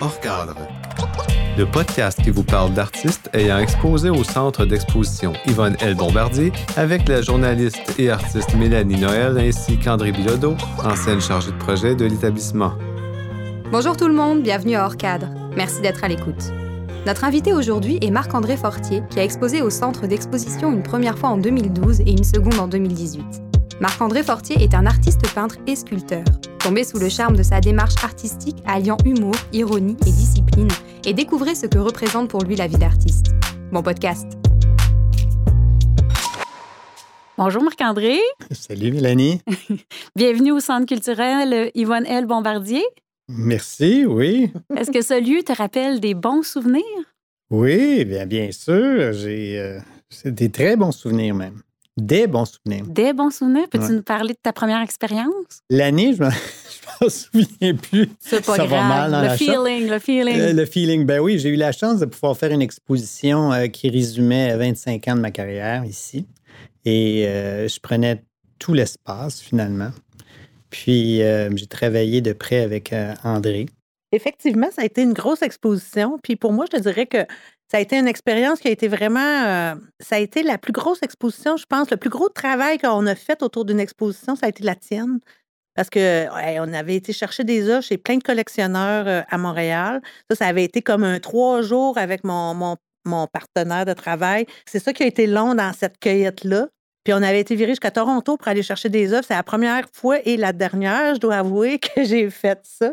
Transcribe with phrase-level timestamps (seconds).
[0.00, 0.54] Hors cadre.
[1.56, 5.96] Le podcast qui vous parle d'artistes ayant exposé au centre d'exposition Yvonne L.
[5.96, 11.96] Bombardier avec la journaliste et artiste Mélanie Noël ainsi qu'André Bilodeau, ancienne chargée de projet
[11.96, 12.74] de l'établissement.
[13.72, 15.26] Bonjour tout le monde, bienvenue à Hors cadre.
[15.56, 16.52] Merci d'être à l'écoute.
[17.04, 21.30] Notre invité aujourd'hui est Marc-André Fortier, qui a exposé au centre d'exposition une première fois
[21.30, 23.47] en 2012 et une seconde en 2018.
[23.80, 26.24] Marc-André Fortier est un artiste peintre et sculpteur.
[26.58, 30.68] Tombez sous le charme de sa démarche artistique alliant humour, ironie et discipline,
[31.06, 33.26] et découvrez ce que représente pour lui la vie d'artiste.
[33.70, 34.26] Bon podcast.
[37.36, 38.18] Bonjour Marc-André.
[38.50, 39.42] Salut Mélanie.
[40.16, 42.26] Bienvenue au Centre culturel Yvonne L.
[42.26, 42.82] Bombardier.
[43.28, 44.50] Merci, oui.
[44.76, 46.82] Est-ce que ce lieu te rappelle des bons souvenirs?
[47.50, 49.12] Oui, bien, bien sûr.
[49.12, 49.78] J'ai euh,
[50.24, 51.62] des très bons souvenirs même.
[51.98, 52.84] Des bons souvenirs.
[52.86, 53.68] Des bons souvenirs?
[53.68, 55.62] Peux-tu nous parler de ta première expérience?
[55.68, 56.28] L'année, je ne
[57.00, 58.08] m'en souviens plus.
[58.20, 58.70] C'est pas grave.
[58.70, 60.38] Va mal le feeling, le feeling.
[60.38, 61.04] Euh, le feeling.
[61.04, 65.08] Ben oui, j'ai eu la chance de pouvoir faire une exposition euh, qui résumait 25
[65.08, 66.24] ans de ma carrière ici.
[66.84, 68.22] Et euh, je prenais
[68.60, 69.90] tout l'espace finalement.
[70.70, 73.66] Puis j'ai travaillé de près avec André.
[74.12, 76.18] Effectivement, ça a été une grosse exposition.
[76.22, 77.26] Puis pour moi, je te dirais que
[77.70, 79.20] ça a été une expérience qui a été vraiment.
[79.20, 81.90] Euh, ça a été la plus grosse exposition, je pense.
[81.90, 85.20] Le plus gros travail qu'on a fait autour d'une exposition, ça a été la tienne.
[85.74, 86.26] Parce que
[86.60, 90.00] on avait été chercher des œuvres chez plein de collectionneurs euh, à Montréal.
[90.30, 94.46] Ça, ça avait été comme un trois jours avec mon, mon, mon partenaire de travail.
[94.66, 96.68] C'est ça qui a été long dans cette cueillette-là.
[97.08, 99.24] Puis on avait été viré jusqu'à Toronto pour aller chercher des œuvres.
[99.26, 102.92] C'est la première fois et la dernière, je dois avouer, que j'ai fait ça.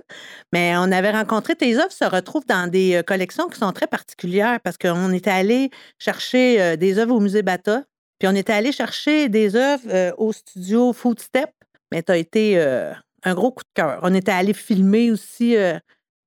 [0.54, 3.88] Mais on avait rencontré tes œuvres se retrouvent dans des euh, collections qui sont très
[3.88, 7.84] particulières parce qu'on était allé chercher euh, des œuvres au musée Bata,
[8.18, 11.50] puis on était allé chercher des œuvres euh, au studio Footstep.
[11.92, 14.00] Mais tu as été un gros coup de cœur.
[14.02, 15.56] On était allé filmer aussi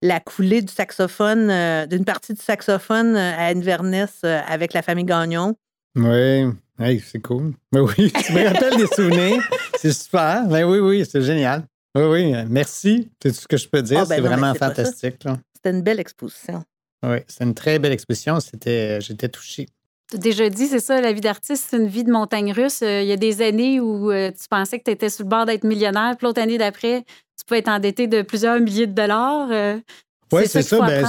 [0.03, 5.57] la coulée du saxophone, d'une partie du saxophone à Inverness avec la famille Gagnon.
[5.97, 6.45] Oui.
[6.81, 7.55] Hey, c'est cool.
[7.73, 9.43] Ben oui, tu me rappelles des souvenirs.
[9.79, 10.47] C'est super.
[10.47, 11.65] Ben oui, oui, c'est génial.
[11.97, 13.11] Oui, oui, merci.
[13.21, 14.01] C'est tout ce que je peux dire.
[14.03, 15.17] Ah, ben c'est vraiment fantastique.
[15.57, 16.63] C'était une belle exposition.
[17.05, 18.39] Oui, c'est une très belle exposition.
[18.39, 19.67] C'était, j'étais touché.
[20.11, 22.81] Tu as déjà dit, c'est ça, la vie d'artiste, c'est une vie de montagne russe.
[22.83, 25.29] Euh, il y a des années où euh, tu pensais que tu étais sur le
[25.29, 28.95] bord d'être millionnaire, puis l'autre année d'après, tu pouvais être endetté de plusieurs milliers de
[28.95, 29.49] dollars.
[29.51, 29.79] Euh,
[30.33, 30.81] oui, c'est ça.
[30.81, 31.05] Ben,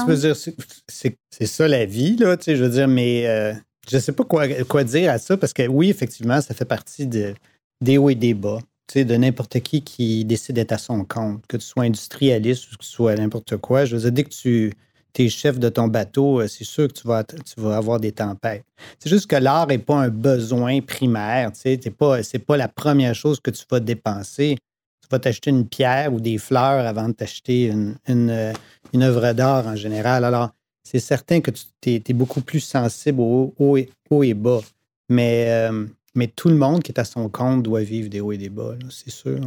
[0.88, 3.54] c'est, ça la vie, là, tu sais, je veux dire, mais
[3.88, 7.08] je ne sais pas quoi, dire à ça parce que oui, effectivement, ça fait partie
[7.08, 7.34] de,
[7.82, 8.60] des hauts et des bas.
[8.88, 12.78] Tu de n'importe qui qui décide d'être à son compte, que tu sois industrialiste ou
[12.78, 13.86] que tu sois n'importe quoi.
[13.86, 14.74] Je veux dire, dès que tu
[15.18, 18.12] es chef de ton bateau, euh, c'est sûr que tu vas, tu vas avoir des
[18.12, 18.64] tempêtes.
[18.98, 21.52] C'est juste que l'art n'est pas un besoin primaire.
[21.52, 24.58] Tu sais, pas, c'est pas la première chose que tu vas dépenser.
[25.02, 28.54] Tu vas t'acheter une pierre ou des fleurs avant de t'acheter une, une, euh,
[28.94, 30.24] une œuvre d'art en général.
[30.24, 30.50] Alors,
[30.90, 34.62] c'est certain que tu es, beaucoup plus sensible aux hauts et, bas.
[35.08, 35.86] Mais, euh,
[36.16, 38.50] mais tout le monde qui est à son compte doit vivre des hauts et des
[38.50, 39.40] bas, c'est sûr.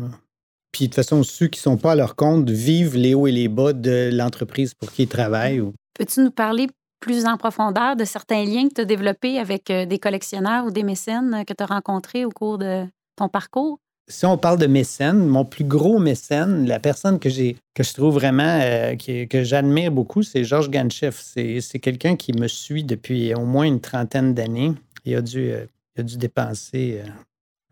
[0.71, 3.27] Puis de toute façon, ceux qui ne sont pas à leur compte vivent les hauts
[3.27, 5.63] et les bas de l'entreprise pour qui ils travaillent.
[5.95, 6.69] Peux-tu nous parler
[7.01, 10.71] plus en profondeur de certains liens que tu as développés avec euh, des collectionneurs ou
[10.71, 12.85] des mécènes que tu as rencontrés au cours de
[13.17, 13.81] ton parcours?
[14.09, 17.95] Si on parle de mécène, mon plus gros mécène, la personne que j'ai que je
[17.95, 21.15] trouve vraiment euh, que j'admire beaucoup, c'est Georges Ganchev.
[21.15, 24.73] C'est quelqu'un qui me suit depuis au moins une trentaine d'années.
[25.05, 25.65] Il a dû, euh,
[25.97, 27.01] a dû dépenser,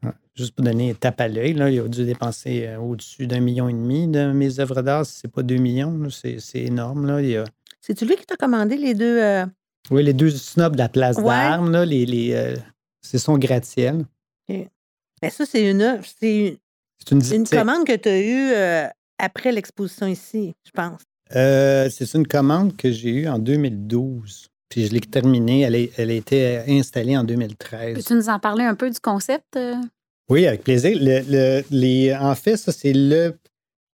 [0.05, 3.73] euh, juste pour donner tape à l'œil, il a dû dépenser au-dessus d'un million et
[3.73, 5.05] demi de mes œuvres d'art.
[5.05, 7.07] Si c'est pas deux millions, c'est énorme.
[7.07, 7.45] Là.
[7.81, 9.45] C'est-tu lui qui t'a commandé les deux?
[9.91, 12.55] Oui, les deux snobs de la place d'armes, les, les
[13.03, 14.05] c'est son gratte-ciel.
[15.23, 16.59] Mais ça, c'est une c'est
[17.11, 18.87] une, commande que tu as eue euh,
[19.19, 21.01] après l'exposition ici, je pense.
[21.35, 24.49] Euh, c'est une commande que j'ai eue en 2012.
[24.69, 25.63] Puis je l'ai terminée.
[25.63, 27.97] Elle, elle, a été installée en 2013.
[27.97, 29.57] Peux-tu nous en parler un peu du concept?
[29.57, 29.75] Euh?
[30.29, 30.97] Oui, avec plaisir.
[31.01, 33.35] Le, les, en fait, ça, c'est le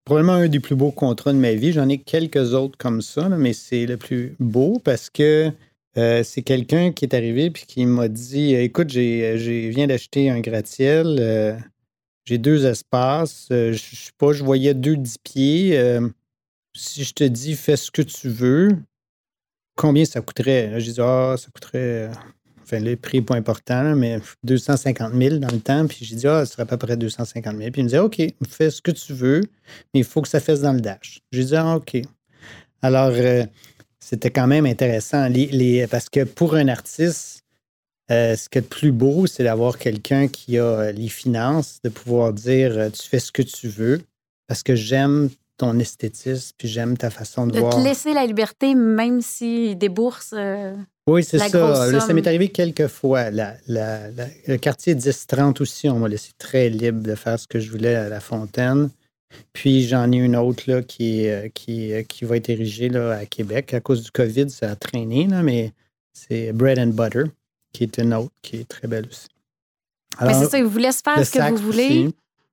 [0.05, 1.73] probablement un des plus beaux contrats de ma vie.
[1.73, 5.51] J'en ai quelques autres comme ça, mais c'est le plus beau parce que
[5.97, 10.39] euh, c'est quelqu'un qui est arrivé et qui m'a dit Écoute, j'ai viens d'acheter un
[10.41, 11.57] gratte-ciel, euh,
[12.25, 15.79] j'ai deux espaces, euh, je sais pas, je voyais deux dix pieds.
[16.75, 18.77] si je te dis fais ce que tu veux,
[19.75, 20.79] combien ça coûterait?
[20.79, 22.11] J'ai dit Ah, ça coûterait.
[22.63, 25.87] Enfin, le prix pas important, mais 250 000 dans le temps.
[25.87, 27.71] Puis j'ai dit, ah, ça serait à peu près 250 000.
[27.71, 29.39] Puis il me dit, OK, fais ce que tu veux,
[29.93, 31.21] mais il faut que ça fasse dans le dash.
[31.31, 32.01] J'ai dit, ah, OK.
[32.81, 33.13] Alors,
[34.09, 35.27] c'était quand même intéressant.
[35.91, 37.43] parce que pour un artiste,
[38.09, 41.79] euh, ce qui est le plus beau, c'est d'avoir quelqu'un qui a euh, les finances,
[41.83, 44.01] de pouvoir dire euh, tu fais ce que tu veux,
[44.47, 47.75] parce que j'aime ton esthétisme, puis j'aime ta façon de, de voir.
[47.75, 50.33] De te laisser la liberté, même s'ils déboursent.
[50.37, 50.73] Euh,
[51.09, 51.99] oui, c'est ça.
[51.99, 53.29] ça m'est arrivé quelques fois.
[53.29, 57.95] le quartier 10-30 aussi, on m'a laissé très libre de faire ce que je voulais
[57.95, 58.89] à la fontaine.
[59.53, 63.17] Puis j'en ai une autre là, qui, euh, qui, euh, qui va être érigée là,
[63.17, 63.73] à Québec.
[63.73, 65.73] À cause du COVID, ça a traîné, là, mais
[66.13, 67.23] c'est Bread and Butter,
[67.73, 69.27] qui est une autre qui est très belle aussi.
[70.21, 72.09] mais c'est ça, ils vous laissent faire ce que vous voulez.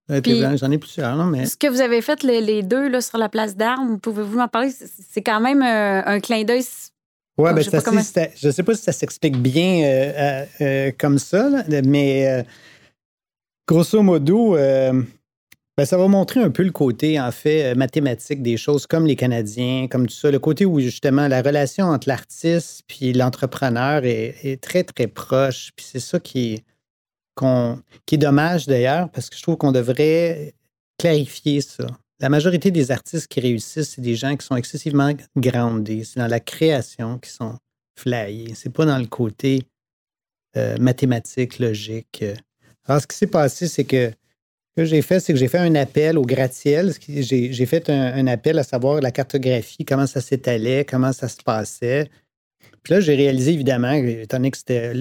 [0.09, 1.47] J'en ai plusieurs, là, mais...
[1.47, 4.71] Ce que vous avez fait les, deux là, sur la place d'armes, pouvez-vous m'en parler?
[4.71, 6.65] C'est quand même euh, un clin d'œil.
[7.37, 7.71] Oui, ben, je
[8.47, 10.47] ne sais pas si ça s'explique bien
[10.99, 12.45] comme ça, mais
[13.67, 14.57] grosso modo,
[15.77, 19.07] ben, ça va montrer un peu le côté, en fait, euh, mathématique des choses, comme
[19.07, 20.31] les Canadiens, comme tout ça.
[20.31, 25.73] Le côté où, justement, la relation entre l'artiste puis l'entrepreneur est, très, très proche.
[25.77, 26.63] Puis c'est ça qui
[28.07, 30.55] qui est dommage, d'ailleurs, parce que je trouve qu'on devrait
[30.99, 31.87] clarifier ça.
[32.21, 36.05] La majorité des artistes qui réussissent, c'est des gens qui sont excessivement groundés.
[36.05, 37.59] C'est dans la création qui sont
[37.99, 38.55] flyés.
[38.55, 39.65] C'est pas dans le côté
[40.57, 42.25] euh, mathématique, logique.
[42.87, 44.13] Alors, ce qui s'est passé, c'est que
[44.77, 46.93] que j'ai fait, c'est que j'ai fait un appel au gratte-ciel.
[47.09, 52.11] J'ai fait un, appel à savoir la cartographie, comment ça s'étalait, comment ça se passait.
[52.83, 54.93] Puis là, j'ai réalisé, évidemment, étant donné que c'était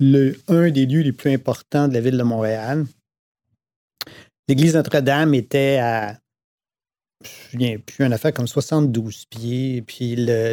[0.00, 2.84] le, un des lieux les plus importants de la ville de Montréal,
[4.48, 6.18] l'église Notre-Dame était à,
[7.52, 9.82] je ne plus, une affaire comme 72 pieds.
[9.82, 10.52] Puis la,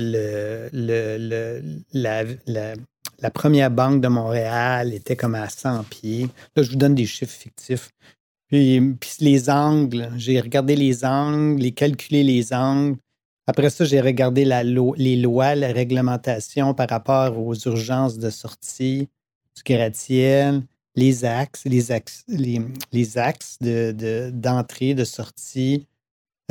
[3.22, 6.30] la, première banque de Montréal était comme à 100 pieds.
[6.56, 7.90] Là, je vous donne des chiffres fictifs.
[8.50, 8.82] Puis,
[9.20, 12.98] les angles, j'ai regardé les angles, les calculé les angles.
[13.46, 19.08] Après ça, j'ai regardé la les lois, la réglementation par rapport aux urgences de sortie
[19.56, 20.64] du gratte-ciel,
[20.96, 25.86] les axes, les axes, les, axes d'entrée, de, de, sortie,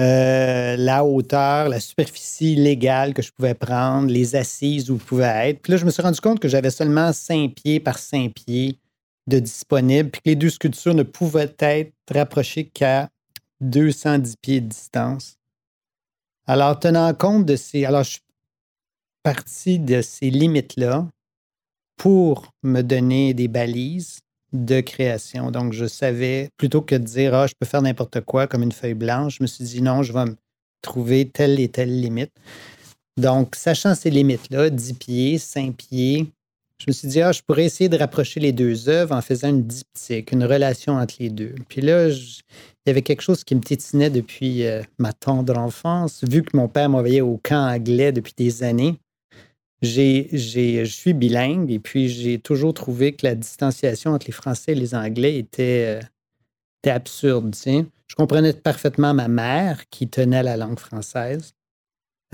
[0.01, 5.51] euh, la hauteur, la superficie légale que je pouvais prendre, les assises où je pouvais
[5.51, 5.61] être.
[5.61, 8.79] Puis là, je me suis rendu compte que j'avais seulement 5 pieds par 5 pieds
[9.29, 13.09] de disponible, puis que les deux sculptures ne pouvaient être rapprochées qu'à
[13.61, 15.37] 210 pieds de distance.
[16.47, 17.85] Alors, tenant compte de ces.
[17.85, 18.23] Alors, je suis
[19.23, 21.07] parti de ces limites-là
[21.97, 24.21] pour me donner des balises
[24.53, 25.51] de création.
[25.51, 28.73] Donc, je savais, plutôt que de dire, ah, je peux faire n'importe quoi comme une
[28.73, 30.37] feuille blanche, je me suis dit, non, je vais me
[30.81, 32.33] trouver telle et telle limite.
[33.19, 36.33] Donc, sachant ces limites-là, 10 pieds, 5 pieds,
[36.79, 39.49] je me suis dit, ah, je pourrais essayer de rapprocher les deux œuvres en faisant
[39.49, 41.55] une diptyque, une relation entre les deux.
[41.69, 46.23] Puis là, il y avait quelque chose qui me tétinait depuis euh, ma tendre enfance.
[46.23, 48.99] Vu que mon père m'envoyait au camp anglais depuis des années,
[49.83, 54.73] j'ai, je suis bilingue et puis j'ai toujours trouvé que la distanciation entre les Français
[54.73, 56.07] et les Anglais était, euh,
[56.83, 57.55] était absurde.
[57.57, 61.55] Je comprenais parfaitement ma mère qui tenait la langue française.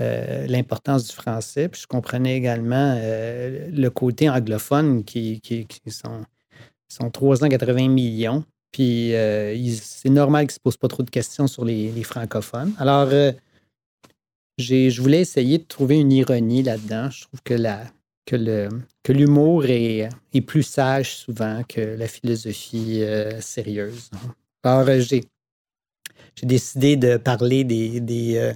[0.01, 1.69] Euh, l'importance du français.
[1.69, 6.25] Puis je comprenais également euh, le côté anglophone qui, qui, sont,
[6.89, 8.43] sont 380 millions.
[8.73, 12.73] Puis euh, c'est normal qu'ils ne se posent pas trop de questions sur les, francophones.
[12.77, 13.09] Alors,
[14.57, 17.09] je voulais essayer de trouver une ironie là-dedans.
[17.09, 17.85] Je trouve que la,
[18.25, 18.67] que, le,
[19.01, 23.01] que l'humour est, est, plus sage souvent que la philosophie
[23.39, 24.11] sérieuse.
[24.61, 25.23] Alors, j'ai,
[26.35, 28.53] j'ai décidé de parler des, des,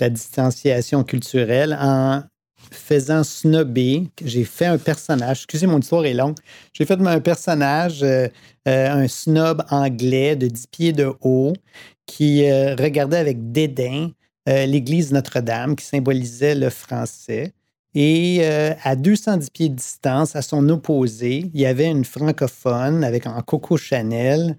[0.00, 2.22] la distanciation culturelle en
[2.70, 4.08] faisant snobber.
[4.24, 6.36] J'ai fait un personnage, excusez mon histoire est longue,
[6.72, 8.28] j'ai fait un personnage, euh,
[8.68, 11.52] euh, un snob anglais de 10 pieds de haut
[12.06, 14.10] qui euh, regardait avec dédain
[14.46, 17.54] l'église Notre-Dame qui symbolisait le français.
[17.94, 23.26] Et à 210 pieds de distance, à son opposé, il y avait une francophone avec
[23.26, 24.58] un Coco Chanel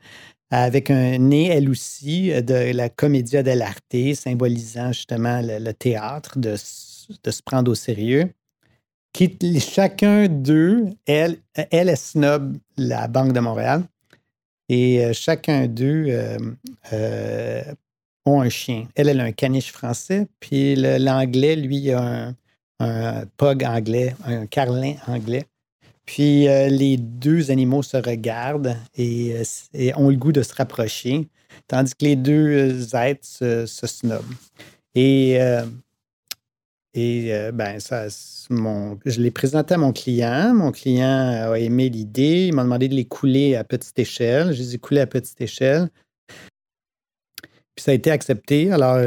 [0.52, 7.42] avec un nez, elle aussi, de la commedia dell'arte, symbolisant justement le, théâtre, de, se
[7.44, 8.32] prendre au sérieux.
[9.60, 13.84] Chacun d'eux, elle, elle est snob la Banque de Montréal,
[14.70, 16.38] et euh, chacun d'eux euh,
[16.92, 17.64] euh,
[18.26, 18.88] ont un chien.
[18.96, 22.36] Elle, elle a un caniche français, puis l'anglais, lui, a un,
[22.80, 25.46] un pug anglais, un carlin anglais.
[26.06, 29.44] Puis euh, les deux animaux se regardent euh,
[29.74, 31.28] et, ont le goût de se rapprocher,
[31.68, 34.24] tandis que les deux êtres se, snobent.
[34.94, 35.66] Et, euh,
[36.94, 38.08] et ben, ça,
[38.50, 40.54] mon, je l'ai présenté à mon client.
[40.54, 42.48] Mon client a aimé l'idée.
[42.48, 44.54] Il m'a demandé de les couler à petite échelle.
[44.54, 45.90] Je les ai coulés à petite échelle.
[47.76, 48.72] Puis ça a été accepté.
[48.72, 49.00] Alors,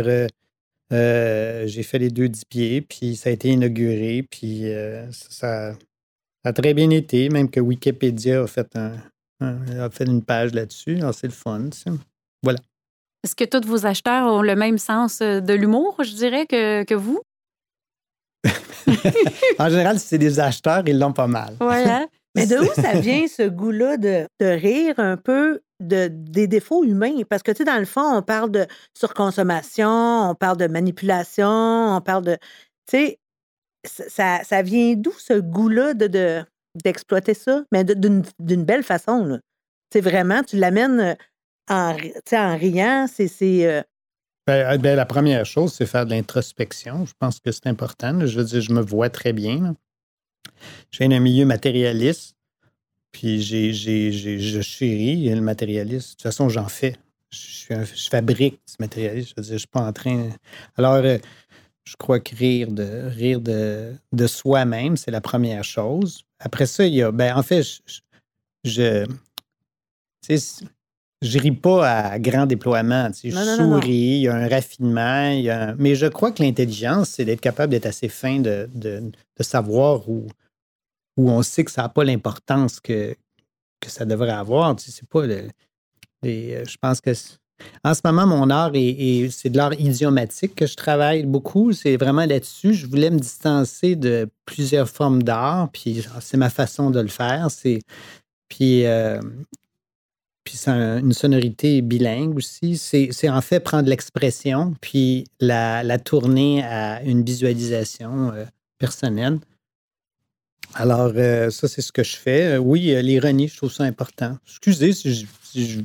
[0.90, 4.64] j'ai fait les deux dix pieds, puis ça a été inauguré, puis
[5.11, 5.73] ça,
[6.45, 10.97] ça a très bien été, même que Wikipédia a fait, un, fait une page là-dessus.
[10.99, 11.90] Alors, c'est le fun, ça.
[12.42, 12.59] Voilà.
[13.25, 16.95] Est-ce que tous vos acheteurs ont le même sens de l'humour, je dirais, que, que
[16.95, 17.21] vous?
[19.59, 21.57] en général, si c'est des acheteurs, ils l'ont pas mal.
[21.61, 22.07] Hein?
[22.35, 27.23] Mais de où ça vient ce goût-là de, rire un peu de, des défauts humains?
[27.28, 28.66] Parce que, tu sais, dans le fond, on parle de
[28.97, 32.37] surconsommation, on parle de manipulation, on parle de.
[32.87, 33.18] Tu sais,
[33.88, 36.45] ça, vient d'où ce goût-là de,
[36.85, 37.64] d'exploiter ça?
[37.73, 38.23] Mais d'une,
[38.64, 39.40] belle façon,
[39.95, 41.16] vraiment, tu l'amènes
[41.68, 41.97] en,
[42.33, 43.66] en riant, c'est.
[43.66, 43.83] Euh,
[44.47, 47.04] ben, ben, la première chose, c'est faire de l'introspection.
[47.04, 48.26] Je pense que c'est important.
[48.26, 49.75] Je veux dire, je me vois très bien.
[50.90, 52.35] J'ai un milieu matérialiste,
[53.12, 56.09] puis j'ai, je chéris le matérialiste.
[56.09, 56.97] De toute façon, j'en fais.
[57.30, 59.28] Je, je fabrique ce matérialisme.
[59.28, 60.30] Je veux dire, je suis pas en train.
[60.78, 61.18] Alors, euh,
[61.88, 66.25] je crois que rire de, rire de, de soi-même, c'est la première chose.
[66.38, 67.11] Après ça, il y a.
[67.11, 67.62] Ben, en fait,
[68.64, 69.07] je.
[70.28, 70.64] je
[71.21, 73.11] je ris pas à grand déploiement.
[73.12, 75.30] je souris, il y a un raffinement.
[75.30, 78.68] Il y a Mais je crois que l'intelligence, c'est d'être capable d'être assez fin de,
[78.73, 79.02] de,
[79.37, 80.28] de savoir où,
[81.16, 83.16] où on sait que ça n'a pas l'importance que,
[83.80, 84.78] que ça devrait avoir.
[84.78, 85.49] c'est pas le,
[86.25, 87.12] euh, je pense que
[87.85, 91.73] en ce moment, mon art, est, c'est de l'art idiomatique que je travaille beaucoup.
[91.73, 92.75] C'est vraiment là-dessus.
[92.75, 97.50] Je voulais me distancer de plusieurs formes d'art, puis c'est ma façon de le faire.
[97.50, 97.81] C'est,
[98.49, 99.21] puis, euh,
[100.45, 102.77] puis c'est une sonorité bilingue aussi.
[102.79, 108.45] C'est, en fait prendre l'expression, puis la, tourner à une visualisation euh,
[108.79, 109.38] personnelle.
[110.75, 112.59] Alors, euh, ça, c'est ce que je fais.
[112.59, 114.37] Oui, l'ironie, je trouve ça important.
[114.47, 115.81] Excusez si je,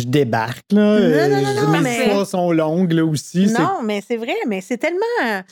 [0.00, 1.28] débarque, là.
[1.28, 2.24] Non, non, non, Mes mais...
[2.24, 3.46] sont longues, là, aussi.
[3.52, 5.42] Non, mais c'est vrai, mais c'est tellement...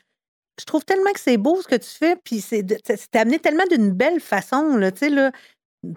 [0.58, 2.64] Je trouve tellement que c'est beau ce que tu fais, puis c'est
[3.14, 5.30] amené tellement d'une belle façon, là, tu sais, là.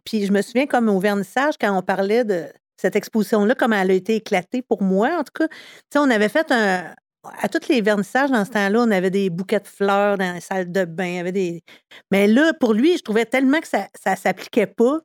[0.06, 2.46] Puis je me souviens comme au vernissage, quand on parlait de
[2.78, 5.48] cette exposition-là, comment elle a été éclatée pour moi, en tout cas.
[5.96, 6.94] On avait fait un,
[7.42, 10.42] à tous les vernissages dans ce temps-là, on avait des bouquets de fleurs dans les
[10.42, 11.20] salles de bain.
[11.20, 11.64] Avait des...
[12.12, 15.00] Mais là, pour lui, je trouvais tellement que ça ne s'appliquait pas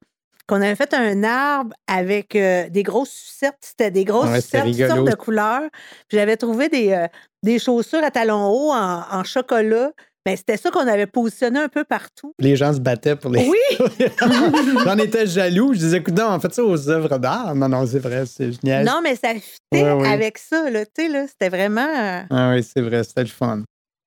[0.49, 3.59] qu'on avait fait un arbre avec euh, des grosses sucettes.
[3.61, 5.69] C'était des grosses sucettes, toutes sortes de couleurs.
[6.11, 7.07] j'avais trouvé des, euh,
[7.43, 9.93] des chaussures à talons hauts en, en chocolat
[10.29, 12.35] ben, c'était ça qu'on avait positionné un peu partout.
[12.39, 13.49] Les gens se battaient pour les.
[13.49, 13.79] Oui!
[14.85, 15.73] J'en étais jaloux.
[15.73, 17.55] Je disais, écoute, non, on fait ça aux œuvres d'art.
[17.55, 18.85] Non, non, c'est vrai, c'est génial.
[18.85, 20.85] Non, mais ça fitait avec ça, là.
[20.85, 21.81] Tu sais, là, c'était vraiment.
[21.81, 23.63] Euh, ah oui, c'est vrai, c'était le fun.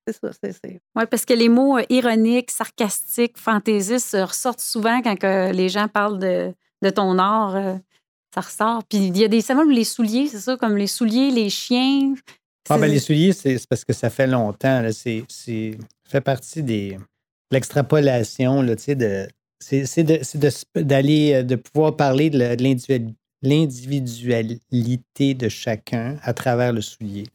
[0.07, 0.59] C'est ça, c'est ça.
[0.95, 6.19] Oui, parce que les mots euh, ironiques, sarcastiques, fantaisistes ressortent souvent quand les gens parlent
[6.19, 7.55] de, de ton art.
[7.55, 7.75] Euh,
[8.33, 8.83] ça ressort.
[8.85, 9.41] Puis il y a des.
[9.41, 12.13] C'est les souliers, c'est ça, comme les souliers, les chiens.
[12.69, 14.87] Ah, ben les souliers, c'est parce que ça fait longtemps.
[14.93, 15.25] C'est
[16.07, 16.97] fait partie des
[17.51, 19.27] l'extrapolation, là, tu sais, de.
[19.59, 19.83] C'est
[20.75, 22.39] d'aller, euh, de, pouvoir parler de
[23.43, 27.25] l'individualité de chacun à travers le soulier.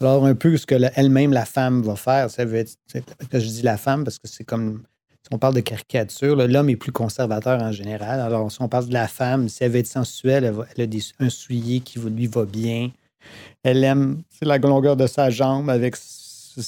[0.00, 3.76] Alors, un peu ce que elle-même, la femme, va faire, ça que je dis la
[3.76, 4.82] femme parce que c'est comme,
[5.22, 8.20] si on parle de caricature, l'homme est plus conservateur en général.
[8.20, 11.30] Alors, si on parle de la femme, si elle veut être sensuelle, elle, a un
[11.30, 12.90] soulier qui lui va bien.
[13.62, 15.96] Elle aime la longueur de sa jambe avec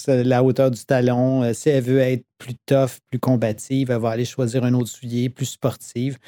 [0.07, 1.43] la hauteur du talon.
[1.43, 4.89] Euh, si elle veut être plus tough, plus combative, elle va aller choisir un autre
[4.89, 6.19] soulier, plus sportive.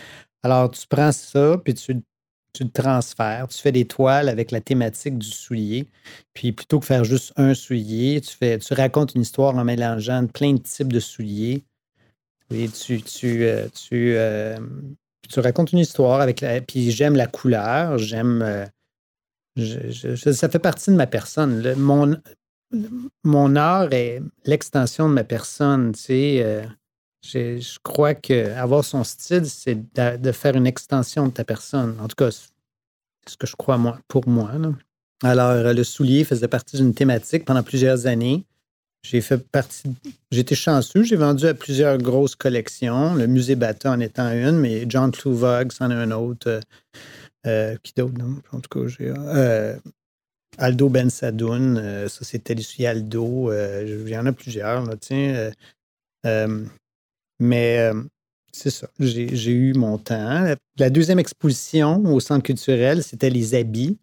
[0.42, 1.94] Alors, tu prends ça, puis tu,
[2.52, 3.48] tu le transfères.
[3.48, 5.88] Tu fais des toiles avec la thématique du soulier.
[6.34, 10.26] Puis plutôt que faire juste un soulier, tu, fais, tu racontes une histoire en mélangeant
[10.26, 11.64] plein de types de souliers.
[12.50, 14.58] Et tu, tu, euh, tu, euh,
[15.28, 16.60] tu racontes une histoire avec la.
[16.60, 18.66] Puis j'aime la couleur, j'aime.
[19.56, 21.74] ça fait partie de ma personne.
[21.76, 22.16] mon,
[23.24, 25.92] mon art est l'extension de ma personne.
[25.92, 26.64] Tu sais,
[27.34, 31.96] euh, je, crois qu'avoir son style, c'est de, faire une extension de ta personne.
[32.00, 32.48] En tout cas, c'est
[33.28, 34.50] ce que je crois moi, pour moi.
[35.22, 38.44] Alors, euh, le soulier faisait partie d'une thématique pendant plusieurs années.
[39.02, 39.94] J'ai fait partie.
[40.30, 41.02] J'étais chanceux.
[41.02, 43.14] J'ai vendu à plusieurs grosses collections.
[43.14, 46.60] Le musée Bata en étant une, mais John Kluvog en est un autre.
[47.46, 48.14] Euh, qui d'autre?
[48.52, 49.12] En tout cas, j'ai.
[50.58, 53.50] Aldo Ben Sadoun, euh, ça c'était l'issue Aldo.
[53.50, 55.50] Euh, il y en a plusieurs, là, tiens.
[57.40, 57.90] Euh, mais
[58.52, 60.54] c'est ça, j'ai eu mon temps.
[60.78, 63.98] La deuxième exposition au centre culturel, c'était les habits.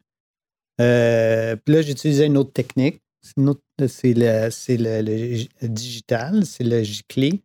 [0.77, 3.01] puis là, j'utilisais une autre technique.
[3.21, 7.41] C'est le, le, digital, c'est le giclé.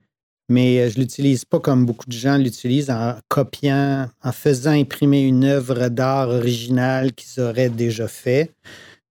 [0.51, 5.23] Mais je ne l'utilise pas comme beaucoup de gens l'utilisent en copiant, en faisant imprimer
[5.23, 8.53] une œuvre d'art originale qu'ils auraient déjà fait.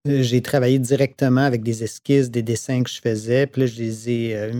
[0.07, 3.48] Euh, j'ai travaillé directement avec des esquisses, des dessins que je faisais.
[3.48, 4.51] Puis là, je les ai.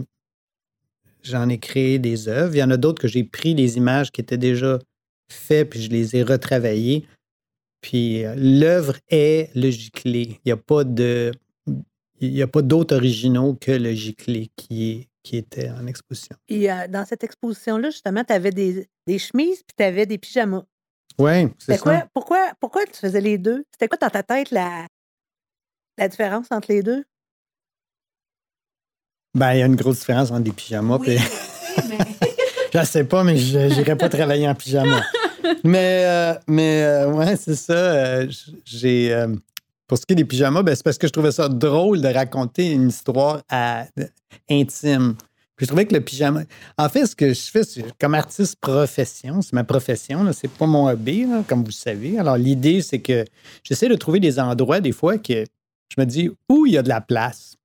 [1.30, 2.56] J'en ai créé des œuvres.
[2.56, 4.80] Il y en a d'autres que j'ai pris les images qui étaient déjà
[5.32, 7.06] faites, puis je les ai retravaillées.
[7.82, 10.40] Puis euh, l'œuvre est le giclé.
[10.44, 11.32] Il n'y a pas de.
[12.20, 16.36] Il n'y a pas d'autres originaux que le giclé qui, est, qui était en exposition.
[16.50, 20.18] Et euh, dans cette exposition-là, justement, tu avais des, des chemises puis tu avais des
[20.18, 20.66] pyjamas.
[21.18, 21.82] Oui, c'est ça.
[21.82, 23.64] Quoi, pourquoi, pourquoi tu faisais les deux?
[23.72, 24.88] C'était quoi dans ta tête la,
[25.98, 27.06] la différence entre les deux?
[29.36, 31.18] Ben, il y a une grosse différence entre des pyjamas oui,
[31.88, 31.98] mais...
[32.74, 35.04] je sais pas, mais je n'irais pas travailler en pyjama.
[35.64, 37.74] mais, euh, mais euh, ouais, c'est ça.
[37.74, 38.28] Euh,
[38.66, 39.26] j'ai.
[39.88, 42.08] pour ce qui est des pyjamas, ben, c'est parce que je trouvais ça drôle de
[42.08, 43.42] raconter une histoire
[44.50, 45.16] intime.
[45.56, 46.44] Puis je trouvais que le pyjama.
[46.78, 50.66] En fait, ce que je fais, c'est comme artiste profession, c'est ma profession, c'est pas
[50.66, 52.18] mon hobby, comme vous savez.
[52.18, 53.26] Alors, l'idée, c'est que
[53.64, 55.44] j'essaie de trouver des endroits, des fois, que
[55.90, 57.59] je me dis où il y a de la place.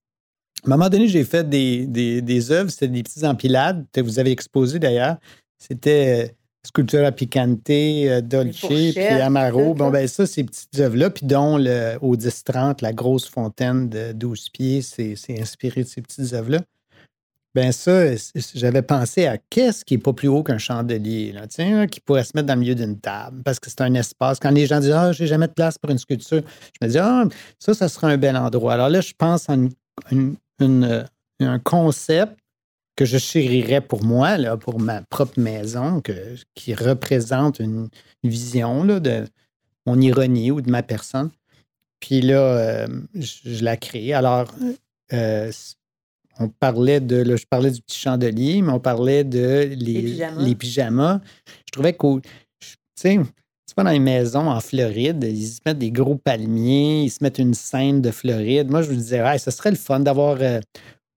[0.64, 4.18] À un moment donné, j'ai fait des, des, œuvres, c'était des petites empilades que vous
[4.18, 5.16] avez exposées d'ailleurs.
[5.58, 6.32] C'était euh,
[6.66, 9.74] Sculptura Picante, euh, Dolce, puis Amaro.
[9.74, 14.12] Bon, ben ça, ces petites œuvres-là, puis dont le, au 10-30, la grosse fontaine de
[14.12, 16.60] 12 pieds, c'est inspiré de ces petites œuvres-là.
[17.54, 18.06] Ben ça,
[18.54, 22.24] j'avais pensé à qu'est-ce qui est pas plus haut qu'un chandelier, là, tiens, qui pourrait
[22.24, 24.40] se mettre dans le milieu d'une table, parce que c'est un espace.
[24.40, 26.42] Quand les gens disent Ah, j'ai jamais de place pour une sculpture,
[26.80, 27.24] je me dis Ah,
[27.60, 28.72] ça, ça serait un bel endroit.
[28.72, 29.70] Alors là, je pense à une,
[30.10, 32.36] une, un concept
[32.96, 37.88] que je chérirais pour moi, là, pour ma propre maison, que, qui représente une
[38.22, 39.24] vision là, de
[39.86, 41.30] mon ironie ou de ma personne.
[42.00, 44.12] Puis là, euh, je, la crée.
[44.12, 44.52] Alors,
[45.12, 45.50] euh,
[46.38, 51.20] on parlait de, là, je parlais du petit chandelier, mais on parlait de les, pyjamas.
[51.66, 53.20] Je trouvais que, tu sais,
[53.66, 57.22] c'est pas dans les maisons en Floride, ils se mettent des gros palmiers, ils se
[57.22, 58.70] mettent une scène de Floride.
[58.70, 60.60] Moi, je me disais, ouais, ce serait le fun d'avoir euh,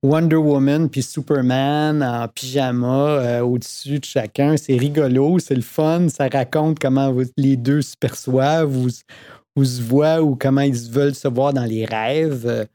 [0.02, 4.56] Wonder Woman puis Superman en pyjama euh, au-dessus de chacun.
[4.56, 10.22] C'est rigolo, c'est le fun, ça raconte comment les deux se perçoivent ou, se voient
[10.22, 12.68] ou comment ils veulent se voir dans les rêves.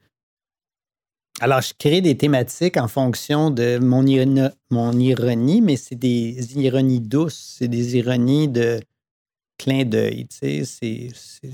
[1.39, 4.05] Alors, je crée des thématiques en fonction de mon,
[4.69, 8.79] mon ironie, mais c'est des ironies douces, c'est des ironies de
[9.63, 11.51] clin d'œil, tu sais, c'est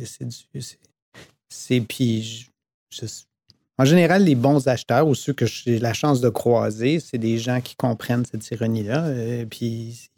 [3.78, 7.38] en général les bons acheteurs ou ceux que j'ai la chance de croiser, c'est des
[7.38, 10.10] gens qui comprennent cette ironie-là, euh, puis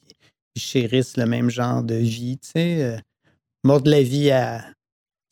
[0.57, 2.97] chérissent le même genre de vie, tu sais, euh,
[3.63, 4.63] mordre la vie à,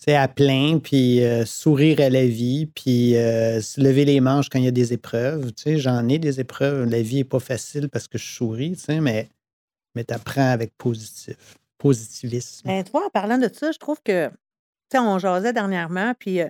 [0.07, 4.65] à plein, puis euh, sourire à la vie, puis se lever les manches quand il
[4.65, 5.53] y a des épreuves.
[5.53, 6.89] Tu sais, j'en ai des épreuves.
[6.89, 9.29] La vie n'est pas facile parce que je souris, tu sais, mais,
[9.95, 12.67] mais tu apprends avec positif positivisme.
[12.67, 14.35] Ben, toi, en parlant de ça, je trouve que, tu
[14.91, 16.41] sais, on jasait dernièrement, puis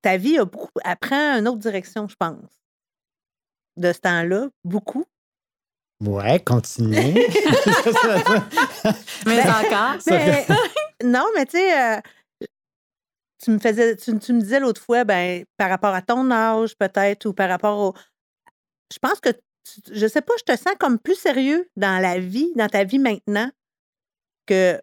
[0.00, 0.70] ta vie a beaucoup,
[1.00, 2.50] prend une autre direction, je pense.
[3.76, 5.04] De ce temps-là, beaucoup.
[6.00, 7.14] Ouais, continue.
[9.26, 9.98] mais ben, encore.
[11.04, 12.00] non, mais tu sais,
[13.42, 17.26] tu me faisais, tu, me disais l'autre fois, ben, par rapport à ton âge, peut-être,
[17.26, 17.94] ou par rapport au.
[18.92, 19.30] Je pense que,
[19.90, 22.98] je sais pas, je te sens comme plus sérieux dans la vie, dans ta vie
[22.98, 23.50] maintenant,
[24.48, 24.80] que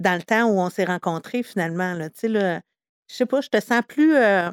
[0.00, 1.94] dans le temps où on s'est rencontrés finalement.
[1.94, 2.60] Là, tu sais, là,
[3.08, 4.14] je sais pas, je te sens plus.
[4.14, 4.50] Euh,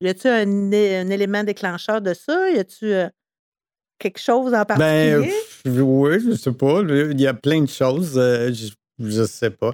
[0.00, 2.50] y a-tu un, élément déclencheur de ça?
[2.50, 3.08] Y a-tu euh,
[3.98, 5.34] quelque chose en ben, particulier?
[5.64, 6.82] Ben, oui, je sais pas.
[6.82, 8.16] Il y a plein de choses.
[8.16, 9.72] Euh, je, ne sais pas.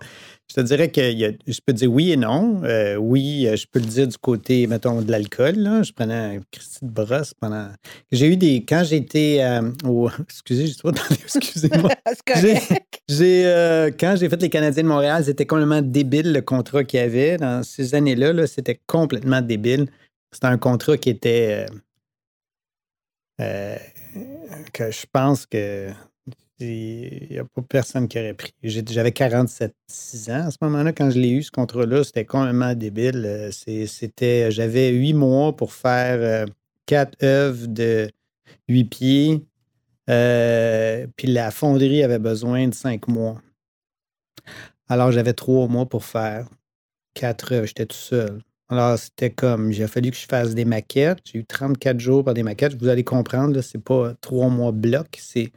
[0.50, 2.62] Je te dirais que je peux dire oui et non.
[2.64, 5.54] Euh, oui, euh, je peux le dire du côté, mettons, de l'alcool.
[5.82, 7.68] Je prenais un Christy de brosse pendant.
[8.12, 8.64] J'ai eu des.
[8.64, 10.10] Quand j'étais euh, au.
[10.20, 10.74] Excusez, je
[11.36, 11.90] excusez-moi.
[13.08, 17.02] j'ai, quand j'ai fait les Canadiens de Montréal, c'était complètement débile le contrat qu'il y
[17.02, 17.38] avait.
[17.38, 19.86] Dans ces années-là, -là, c'était complètement débile.
[20.32, 21.66] C'était un contrat qui était.
[23.38, 25.90] que je pense que
[26.60, 28.54] il n'y a pas personne qui aurait pris.
[28.62, 30.92] J'avais 47, 6 ans à ce moment-là.
[30.92, 33.24] Quand je l'ai eu, ce contrat-là, c'était complètement débile.
[33.26, 36.46] Euh, c'était, j'avais huit mois pour faire euh,
[36.86, 38.08] quatre œuvres de
[38.68, 39.44] huit pieds.
[40.10, 43.40] Euh, puis la fonderie avait besoin de cinq mois.
[44.88, 46.46] Alors, j'avais trois mois pour faire
[47.14, 47.66] quatre œuvres.
[47.66, 48.42] J'étais tout seul.
[48.68, 51.18] Alors, c'était comme, il a fallu que je fasse des maquettes.
[51.24, 52.74] J'ai eu 34 jours pour des maquettes.
[52.74, 55.50] Vous allez comprendre, ce n'est pas trois mois bloc, c'est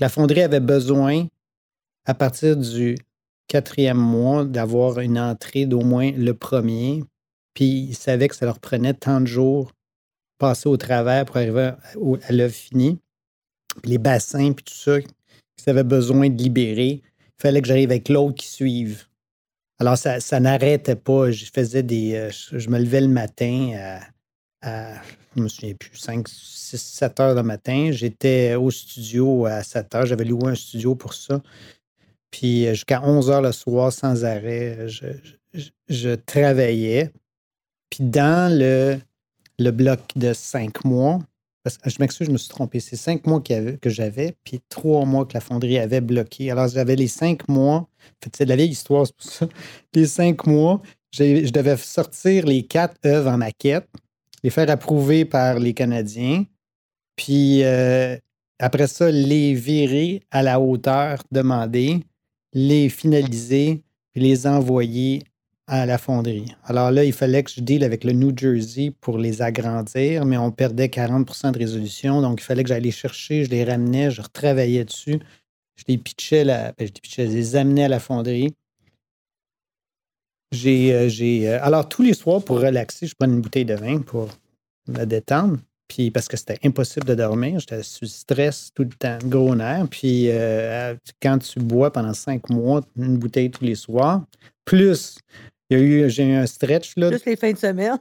[0.00, 1.26] la fonderie avait besoin,
[2.04, 2.96] à partir du
[3.48, 7.04] quatrième mois, d'avoir une entrée d'au moins le premier.
[7.54, 9.72] Puis ils savaient que ça leur prenait tant de jours
[10.38, 11.72] passer au travers pour arriver
[12.22, 12.98] à l'œuvre finie.
[13.84, 18.08] Les bassins, puis tout ça, qu'ils avaient besoin de libérer, il fallait que j'arrive avec
[18.08, 19.04] l'autre qui suive.
[19.78, 21.30] Alors, ça, n'arrêtait pas.
[21.30, 22.14] Je faisais des.
[22.14, 24.00] Euh, je me levais le matin
[24.62, 24.94] à,
[25.36, 27.90] je me souviens plus, 5, 6, 7 heures le matin.
[27.92, 30.06] J'étais au studio à 7 heures.
[30.06, 31.42] J'avais loué un studio pour ça.
[32.30, 37.10] Puis jusqu'à 11 heures le soir, sans arrêt, je, travaillais.
[37.90, 38.98] Puis dans le,
[39.58, 41.20] le bloc de cinq mois,
[41.64, 42.78] parce que je m'excuse, je me suis trompé.
[42.78, 46.50] C'est cinq mois que j'avais, puis trois mois que la fonderie avait bloqué.
[46.50, 47.88] Alors, j'avais les cinq mois.
[48.22, 49.48] C'est de la vieille histoire, c'est pour ça.
[49.94, 53.88] Les cinq mois, je devais sortir les quatre œuvres en maquette,
[54.44, 56.44] les faire approuver par les Canadiens,
[57.16, 58.16] puis euh,
[58.60, 62.04] après ça, les virer à la hauteur demandée,
[62.52, 65.22] les finaliser, puis les envoyer
[65.66, 66.54] à la fonderie.
[66.64, 70.36] Alors là, il fallait que je deal avec le New Jersey pour les agrandir, mais
[70.36, 72.20] on perdait 40% de résolution.
[72.20, 75.20] Donc, il fallait que j'aille les chercher, je les ramenais, je retravaillais dessus.
[75.76, 78.54] Je les pitchais, ben, je, les pitchais je les amenais à la fonderie.
[80.54, 84.00] J'ai, euh, euh, alors, tous les soirs, pour relaxer, je prends une bouteille de vin
[84.00, 84.28] pour
[84.88, 85.58] me détendre.
[85.88, 89.86] Puis parce que c'était impossible de dormir, j'étais sous stress tout le temps, gros nerf.
[89.90, 94.24] Puis euh, quand tu bois pendant cinq mois une bouteille tous les soirs,
[94.64, 95.18] plus
[95.68, 96.96] il y a eu, j'ai eu un stretch.
[96.96, 97.98] Là, plus les fins de semaine.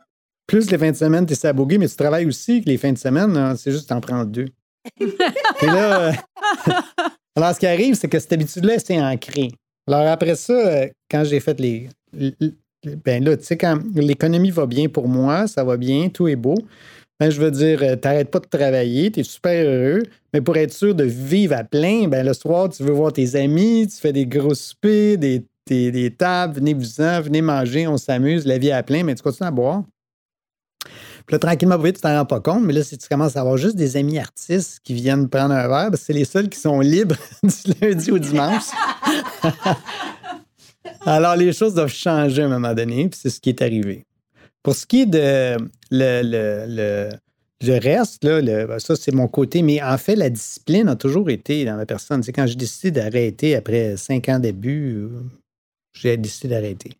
[0.47, 2.97] Plus les fins de semaine, tu es sabogué, mais tu travailles aussi les fins de
[2.97, 4.47] semaine, c'est juste que tu en prends deux.
[4.99, 6.13] Et là, euh,
[7.35, 9.51] alors ce qui arrive, c'est que cette habitude-là, c'est ancré.
[9.87, 11.89] Alors après ça, quand j'ai fait les.
[13.05, 16.35] Ben là, tu sais, quand l'économie va bien pour moi, ça va bien, tout est
[16.35, 16.55] beau.
[17.19, 20.57] Ben, je veux dire, euh, t'arrêtes pas de travailler, tu es super heureux, mais pour
[20.57, 23.95] être sûr de vivre à plein, ben, le soir, tu veux voir tes amis, tu
[23.97, 28.73] fais des gros soupers, des des, tables, venez-vous-en, venez manger, on s'amuse, la vie est
[28.73, 29.83] à plein, mais tu continues à boire.
[31.25, 33.41] Puis là, tranquillement, vite, tu t'en rends pas compte, mais là, si tu commences à
[33.41, 36.81] avoir juste des amis artistes qui viennent prendre un verre, c'est les seuls qui sont
[36.81, 38.63] libres du lundi au dimanche.
[41.05, 44.05] Alors, les choses doivent changer à un moment donné, puis c'est ce qui est arrivé.
[44.61, 45.57] Pour ce qui est de
[45.91, 47.09] le,
[47.79, 49.61] reste, là, ben, ça, c'est mon côté.
[49.61, 52.23] Mais en fait, la discipline a toujours été dans ma personne.
[52.23, 55.07] C'est quand j'ai décidé d'arrêter après cinq ans d'abus,
[55.93, 56.91] j'ai décidé d'arrêter.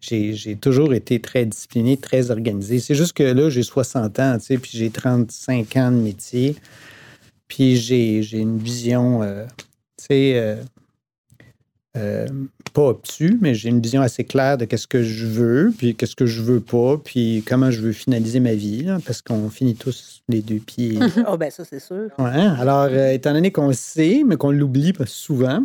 [0.00, 2.78] J'ai toujours été très discipliné, très organisé.
[2.78, 6.56] C'est juste que là, j'ai 60 ans, puis j'ai 35 ans de métier.
[7.48, 9.44] Puis j'ai une vision, euh,
[9.98, 10.56] tu sais, euh,
[11.96, 12.26] euh,
[12.72, 16.16] pas obtus, mais j'ai une vision assez claire de qu'est-ce que je veux, puis qu'est-ce
[16.16, 20.22] que je veux pas, puis comment je veux finaliser ma vie, parce qu'on finit tous
[20.28, 20.98] les deux pieds.
[21.28, 22.08] oh, ben ça, c'est sûr.
[22.18, 25.64] Ouais, alors, étant donné qu'on le sait, mais qu'on l'oublie souvent,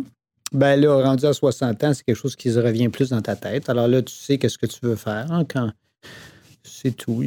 [0.52, 3.36] ben là, rendu à 60 ans, c'est quelque chose qui se revient plus dans ta
[3.36, 3.68] tête.
[3.68, 5.70] Alors là, tu sais qu'est-ce que tu veux faire hein, quand.
[6.62, 7.22] C'est tout.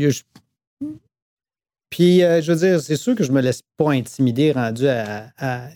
[1.89, 5.31] Puis, euh, je veux dire, c'est sûr que je me laisse pas intimider rendu à.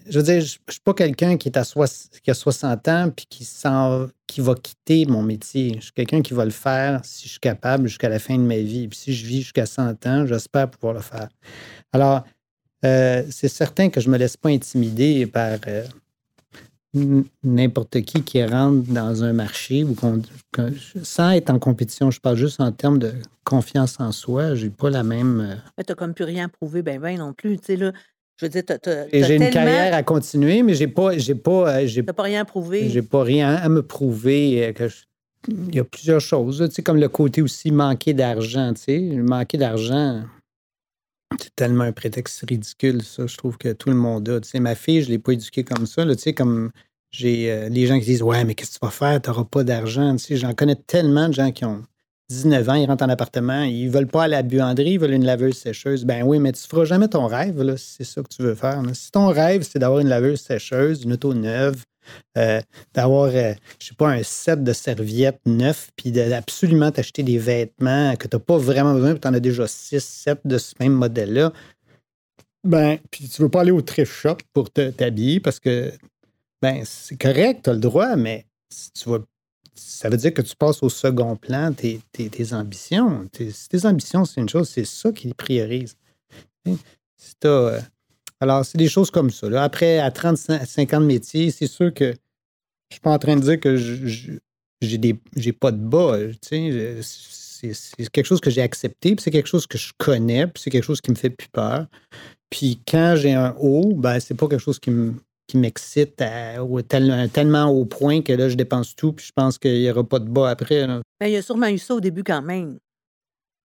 [0.07, 3.09] Je veux dire, je, ne suis pas quelqu'un qui, est à qui a 60 ans
[3.15, 3.47] puis qui,
[4.27, 5.75] qui va quitter mon métier.
[5.77, 8.43] Je suis quelqu'un qui va le faire si je suis capable jusqu'à la fin de
[8.43, 8.87] ma vie.
[8.87, 11.29] Puis si je vis jusqu'à 100 ans, j'espère pouvoir le faire.
[11.91, 12.23] Alors,
[12.85, 15.57] euh, c'est certain que je me laisse pas intimider par.
[15.67, 15.85] Euh,
[17.43, 19.95] n'importe qui qui rentre dans un marché ou
[21.03, 24.89] sans être en compétition, je parle juste en termes de confiance en soi, j'ai pas
[24.89, 25.41] la même.
[25.41, 27.91] Euh, mais t'as comme plus rien prouvé, ben ben non plus, tu sais là.
[28.37, 28.63] Je veux dire,
[29.11, 32.89] J'ai une carrière à continuer, mais j'ai pas, j'ai pas, euh, j'ai pas rien prouvé.
[32.89, 34.65] J'ai pas rien à me prouver.
[34.65, 34.89] Euh, que
[35.47, 38.99] Il y a plusieurs choses, tu sais, comme le côté aussi manquer d'argent, tu sais,
[38.99, 40.23] manquer d'argent.
[41.39, 43.27] C'est tellement un prétexte ridicule, ça.
[43.27, 44.39] Je trouve que tout le monde a.
[44.39, 46.05] Tu sais, ma fille, je ne l'ai pas éduquée comme ça.
[46.05, 46.71] tu sais, comme
[47.11, 49.21] j'ai euh, les gens qui disent Ouais, mais qu'est-ce que tu vas faire?
[49.21, 50.15] Tu n'auras pas d'argent.
[50.15, 51.83] Tu sais, j'en connais tellement de gens qui ont
[52.29, 55.25] 19 ans, ils rentrent en appartement, ils veulent pas à la buanderie, ils veulent une
[55.25, 56.05] laveuse sécheuse.
[56.05, 58.55] Ben oui, mais tu ne feras jamais ton rêve, si c'est ça que tu veux
[58.55, 58.81] faire.
[58.93, 61.83] Si ton rêve, c'est d'avoir une laveuse sécheuse, une auto neuve,
[62.37, 62.61] euh,
[62.93, 68.15] d'avoir, euh, je sais pas, un set de serviettes neuf, puis d'absolument t'acheter des vêtements
[68.15, 70.73] que tu n'as pas vraiment besoin, puis tu en as déjà 6, 7 de ce
[70.79, 71.53] même modèle-là.
[72.63, 75.91] Ben, puis tu veux pas aller au thrift shop pour t'habiller parce que,
[76.61, 78.45] ben, c'est correct, tu as le droit, mais
[78.93, 79.19] tu vas,
[79.75, 82.01] ça veut dire que tu passes au second plan tes,
[82.53, 83.27] ambitions.
[83.31, 85.95] Tes, tes ambitions, c'est une chose, c'est ça qui priorise.
[87.45, 87.79] Euh,
[88.43, 89.47] alors, c'est des choses comme ça.
[89.63, 92.13] Après, à 35 ans de métier, c'est sûr que
[92.89, 94.33] je suis pas en train de dire que je,
[94.81, 96.17] j'ai pas de bas.
[96.41, 100.69] C'est quelque chose que j'ai accepté, puis c'est quelque chose que je connais, puis c'est
[100.69, 101.87] quelque chose qui me fait plus peur.
[102.49, 105.13] Puis quand j'ai un haut, ben c'est pas quelque chose qui me
[105.47, 106.15] qui m'excite
[107.33, 110.19] tellement au point que là, je dépense tout, puis je pense qu'il n'y aura pas
[110.19, 110.87] de bas après.
[110.87, 112.79] Ben, il y a sûrement eu ça au début quand même.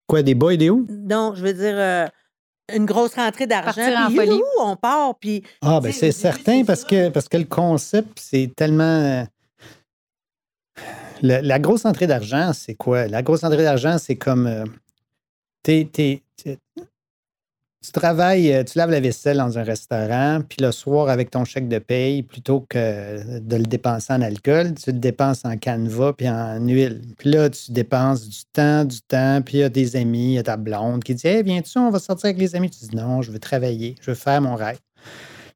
[0.06, 0.86] Quoi, des bas et des hauts?
[0.88, 2.06] Non, je veux dire, euh,
[2.74, 4.08] une grosse rentrée d'argent.
[4.08, 5.42] Puis où on part, puis...
[5.62, 9.26] Ah, ben c'est certain, parce que, parce que le concept, c'est tellement...
[11.22, 13.08] La, grosse entrée d'argent, c'est quoi?
[13.08, 14.46] La grosse entrée d'argent, c'est comme...
[14.46, 14.64] Euh,
[17.84, 21.44] tu travailles, euh, tu laves la vaisselle dans un restaurant, puis le soir, avec ton
[21.44, 26.12] chèque de paye, plutôt que de le dépenser en alcool, tu le dépenses en canevas
[26.12, 27.02] puis en huile.
[27.18, 30.34] Puis là, tu dépenses du temps, du temps, puis il y a des amis, il
[30.34, 32.68] y a ta blonde qui dit Hey, viens-tu, on va sortir avec les amis.
[32.68, 34.78] Tu dis Non, je veux travailler, je veux faire mon rêve.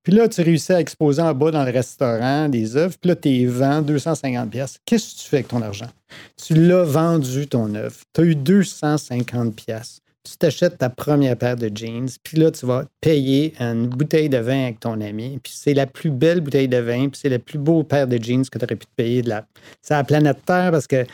[0.05, 3.17] Puis là, tu réussis à exposer en bas dans le restaurant des œuvres, puis là,
[3.17, 4.79] tu es vends 250 pièces.
[4.85, 5.91] Qu'est-ce que tu fais avec ton argent?
[6.37, 7.97] Tu l'as vendu, ton œuvre.
[8.13, 12.65] Tu as eu 250 pièces tu t'achètes ta première paire de jeans, puis là, tu
[12.67, 16.69] vas payer une bouteille de vin avec ton ami, puis c'est la plus belle bouteille
[16.69, 18.95] de vin, puis c'est la plus beau paire de jeans que tu aurais pu te
[18.95, 19.47] payer de la...
[19.81, 21.05] C'est la planète Terre parce que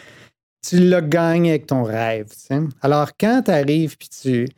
[0.66, 2.26] tu l'as gagné avec ton rêve.
[2.82, 4.48] Alors, quand tu arrives, puis tu,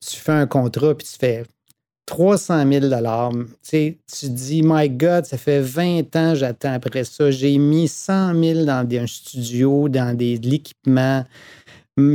[0.00, 1.44] tu fais un contrat, puis tu fais
[2.08, 2.86] 300 000
[3.68, 7.30] tu tu dis, My God, ça fait 20 ans j'attends après ça.
[7.30, 11.24] J'ai mis 100 000 dans un studio, dans de l'équipement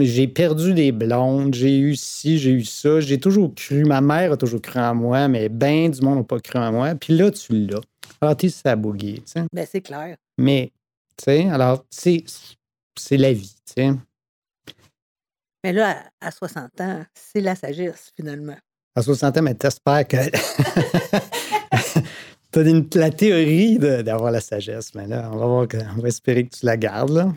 [0.02, 4.32] j'ai perdu des blondes, j'ai eu ci, j'ai eu ça, j'ai toujours cru, ma mère
[4.32, 6.96] a toujours cru en moi, mais ben du monde n'a pas cru en moi.
[6.96, 7.82] Puis là, tu l'as.
[8.22, 9.44] Alors, tu sais, tu sais.
[9.52, 10.16] Ben, c'est clair.
[10.38, 10.72] Mais,
[11.18, 12.24] tu sais, alors, c'est
[13.12, 13.92] la vie, tu sais.
[15.64, 18.58] Mais là, à 60 ans, c'est la sagesse, finalement.
[18.96, 20.18] À 60 ans, mais t'espères que.
[22.52, 26.08] tu as la théorie d'avoir la sagesse, mais là, on va voir que, on va
[26.08, 27.34] espérer que tu la gardes, là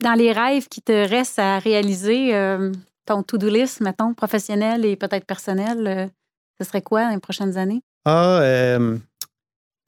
[0.00, 2.72] dans les rêves qui te restent à réaliser, euh,
[3.06, 6.06] ton to-do list, mettons, professionnel et peut-être personnel, euh,
[6.58, 7.82] ce serait quoi dans les prochaines années?
[8.04, 8.98] Ah, euh,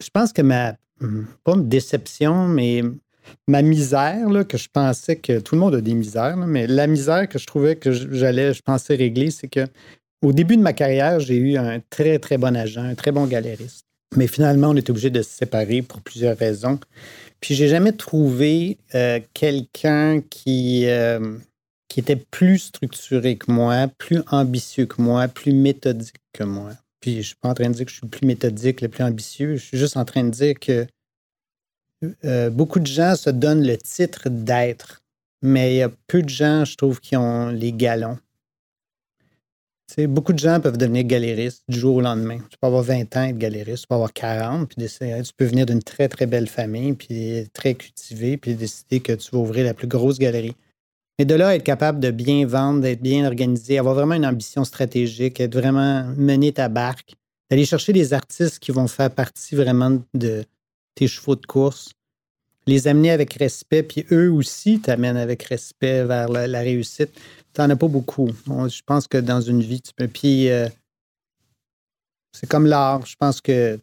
[0.03, 0.75] je pense que ma,
[1.45, 2.83] pas ma déception, mais
[3.47, 7.29] ma misère, que je pensais que tout le monde a des misères, mais la misère
[7.29, 9.67] que je trouvais que j'allais, je pensais régler, c'est que
[10.23, 13.27] au début de ma carrière, j'ai eu un très, très bon agent, un très bon
[13.27, 13.88] galériste.
[14.17, 16.81] Mais finalement, on est obligé de se séparer pour plusieurs raisons.
[17.41, 21.37] Puis j'ai jamais trouvé euh, quelqu'un qui, euh,
[21.89, 26.73] qui était plus structuré que moi, plus ambitieux que moi, plus méthodique que moi.
[27.01, 28.89] Puis je suis pas en train de dire que je suis le plus méthodique, le
[28.89, 29.57] plus ambitieux.
[29.57, 30.87] Je suis juste en train de dire que
[32.25, 35.03] euh, beaucoup de gens se donnent le titre d'être,
[35.43, 38.19] mais il y a peu de gens, je trouve, qui ont les galons
[40.07, 42.39] beaucoup de gens peuvent devenir galéristes du jour au lendemain.
[42.51, 45.45] Tu peux avoir 20 ans et être galériste, tu peux avoir 40, puis tu peux
[45.45, 49.65] venir d'une très, très belle famille, puis très cultivée, puis décider que tu vas ouvrir
[49.65, 50.55] la plus grosse galerie.
[51.19, 54.63] Mais de là, être capable de bien vendre, d'être bien organisé, avoir vraiment une ambition
[54.65, 57.15] stratégique, être vraiment mener ta barque,
[57.51, 60.45] d'aller chercher des artistes qui vont faire partie vraiment de
[60.95, 61.91] tes chevaux de course,
[62.69, 67.11] les amener avec respect, puis eux aussi t'amènent avec respect vers la réussite
[67.59, 68.31] n'en as pas beaucoup.
[68.47, 70.09] je pense que dans une vie, tu peux.
[70.09, 70.69] Puis, euh,
[72.33, 73.05] c'est comme l'art.
[73.07, 73.79] Je pense que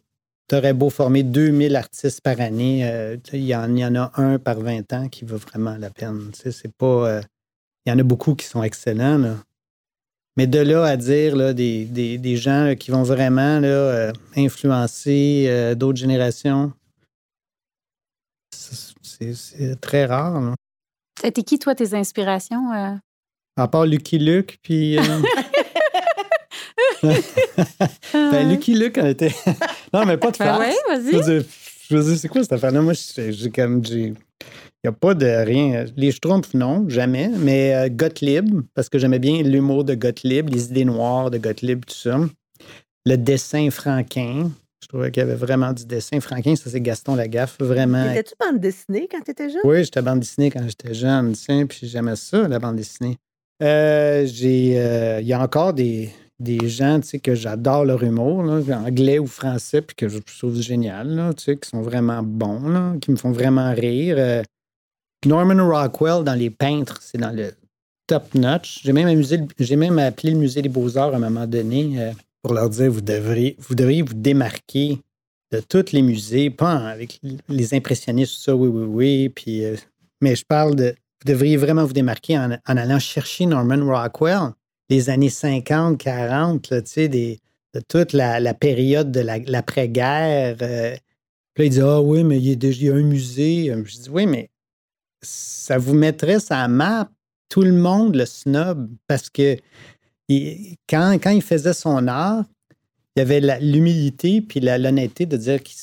[0.48, 4.60] tu aurais beau former 2000 artistes par année, euh, il y, en, a un par
[4.60, 6.30] 20 ans qui vaut vraiment la peine.
[6.32, 7.08] c'est pas.
[7.08, 7.22] Euh,
[7.84, 9.36] il y en a beaucoup qui sont excellents.
[10.36, 16.72] Mais de là à dire là, des, gens qui vont vraiment là, influencer d'autres générations,
[19.20, 20.54] c'est très rare.
[21.20, 23.00] C'était qui, toi, tes inspirations?
[23.56, 24.98] À part Lucky Luke, puis.
[24.98, 25.02] Euh,
[28.12, 29.34] ben, Lucky Luke, on était.
[29.94, 30.58] non, mais pas de ben face.
[30.58, 31.44] Ben oui, vas-y.
[31.88, 32.82] Je veux dire, c'est quoi cette affaire-là?
[32.82, 33.82] Moi, j'ai comme.
[33.86, 34.12] Il
[34.84, 35.86] n'y a pas de rien.
[35.96, 37.28] Les Schtroumpfs, non, jamais.
[37.28, 41.84] Mais euh, Gottlieb, parce que j'aimais bien l'humour de Gottlieb, les idées noires de Gottlieb,
[41.84, 42.20] tout ça.
[43.06, 44.50] Le dessin franquin.
[44.86, 46.20] Je trouvais qu'il y avait vraiment du dessin.
[46.20, 48.08] Franquin, ça, c'est Gaston Lagaffe, vraiment.
[48.12, 49.62] Étais-tu bande dessinée quand tu étais jeune?
[49.64, 51.34] Oui, j'étais bande dessinée quand j'étais jeune,
[51.66, 53.16] puis j'aimais ça, la bande dessinée.
[53.64, 59.18] Euh, j'ai, euh, il y a encore des, des gens que j'adore leur humour, anglais
[59.18, 63.32] ou français, puis que je trouve génial, là, qui sont vraiment bons, qui me font
[63.32, 64.14] vraiment rire.
[64.20, 64.44] Euh,
[65.24, 67.54] Norman Rockwell dans Les Peintres, c'est dans le
[68.06, 68.82] top notch.
[68.84, 69.20] J'ai même,
[69.58, 72.12] j'ai même appelé le musée des beaux-arts à un moment donné
[72.46, 75.00] pour leur dire vous devriez, vous devriez vous démarquer
[75.50, 79.28] de tous les musées, pas avec les impressionnistes, ça, oui, oui, oui.
[79.30, 79.64] Puis,
[80.20, 84.52] mais je parle de vous devriez vraiment vous démarquer en, allant chercher Norman Rockwell,
[84.88, 87.40] les années 50, 40, là, des,
[87.74, 90.56] de toute la, période de l'après-guerre.
[90.62, 90.94] Euh.
[91.52, 93.74] puis là, il dit Ah oui, mais il y, a, déjà un musée.
[93.84, 94.50] Je dis Oui, mais
[95.20, 97.10] ça vous mettrait sa map.
[97.48, 99.56] Tout le monde le snob parce que
[100.88, 102.44] quand, il faisait son art,
[103.16, 105.74] il y avait l'humilité puis l'honnêteté de dire qu'il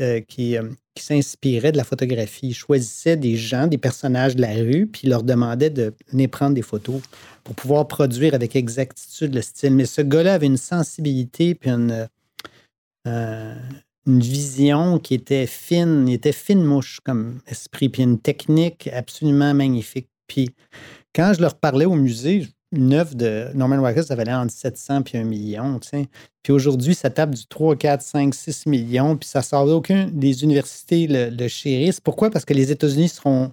[0.00, 2.48] euh, euh, s'inspirait de la photographie.
[2.48, 6.28] Il choisissait des gens, des personnages de la rue, puis il leur demandait de venir
[6.28, 7.00] prendre des photos
[7.44, 9.74] pour pouvoir produire avec exactitude le style.
[9.74, 12.08] Mais ce gars-là avait une sensibilité puis une,
[13.06, 13.54] euh,
[14.06, 16.08] une vision qui était fine.
[16.08, 20.08] Il était fine mouche comme esprit, puis une technique absolument magnifique.
[20.26, 20.50] Puis
[21.14, 22.48] quand je leur parlais au musée,
[22.92, 25.78] œuvre de Norman Rockwell, ça valait entre 700 puis 1 million.
[26.42, 30.42] Puis aujourd'hui, ça tape du 3, 4, 5, 6 millions, puis ça sort d'aucune des
[30.42, 32.00] universités le, le chérissent.
[32.00, 32.30] Pourquoi?
[32.30, 33.52] Parce que les États-Unis seront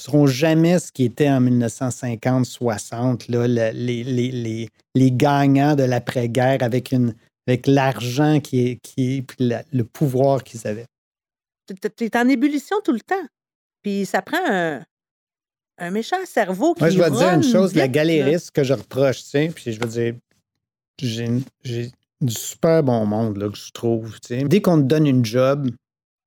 [0.00, 7.14] seront jamais ce qui était en 1950-60, les, les, les, gagnants de l'après-guerre avec, une,
[7.46, 10.86] avec l'argent qui est, qui le pouvoir qu'ils avaient.
[11.66, 13.26] Tu es en ébullition tout le temps.
[13.82, 14.82] Puis ça prend un,
[15.80, 19.22] un méchant cerveau qui Moi, je vais dire une chose, la galériste que je reproche,
[19.24, 20.14] tu sais, puis je veux dire,
[20.98, 21.90] j'ai
[22.20, 24.44] du super bon monde, là, que je trouve, tu sais.
[24.44, 25.70] Dès qu'on te donne une job,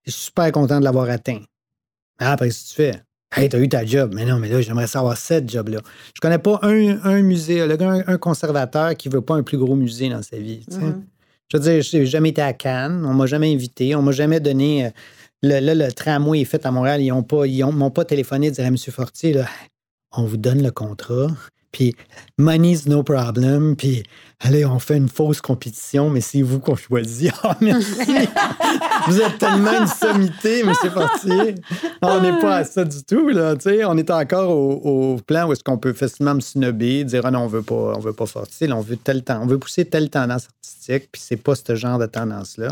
[0.06, 1.42] je suis super content de l'avoir atteint.
[2.20, 3.02] Ah, après, que tu fais?
[3.36, 4.14] Hey, t'as eu ta job.
[4.14, 5.80] Mais non, mais là, j'aimerais savoir cette job-là.
[6.14, 9.76] Je connais pas un, un musée, un, un, conservateur qui veut pas un plus gros
[9.76, 10.66] musée dans sa vie.
[10.70, 11.02] Mm-hmm.
[11.52, 14.40] Je veux dire, j'ai jamais été à Cannes, on m'a jamais invité, on m'a jamais
[14.40, 14.86] donné.
[14.86, 14.90] Euh,
[15.44, 18.48] le, là, le tramway est fait à Montréal, ils m'ont pas, ils m'ont pas téléphoné
[18.48, 18.78] et dire à M.
[18.78, 19.46] Fortier, là,
[20.14, 21.28] on vous donne le contrat,
[21.74, 21.96] puis
[22.38, 24.04] money's no problem, puis
[24.40, 27.34] allez, on fait une fausse compétition, mais c'est vous qu'on choisit.
[27.44, 28.00] Ah, merci!
[29.08, 30.74] vous êtes tellement une sommité, M.
[30.94, 31.56] Fortier.
[32.02, 33.56] on n'est pas à ça du tout, là.
[33.88, 37.40] On est encore au, plan où est-ce qu'on peut facilement me snobber, dire, ah non,
[37.40, 40.10] on veut pas, on veut pas Fortier, on veut tel temps, on veut pousser telle
[40.10, 42.70] tendance artistique, puis c'est pas ce genre de tendance-là.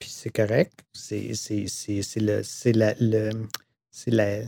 [0.00, 0.72] Puis c'est correct.
[0.92, 1.30] C'est
[2.16, 3.30] le, la, le,
[4.06, 4.40] la,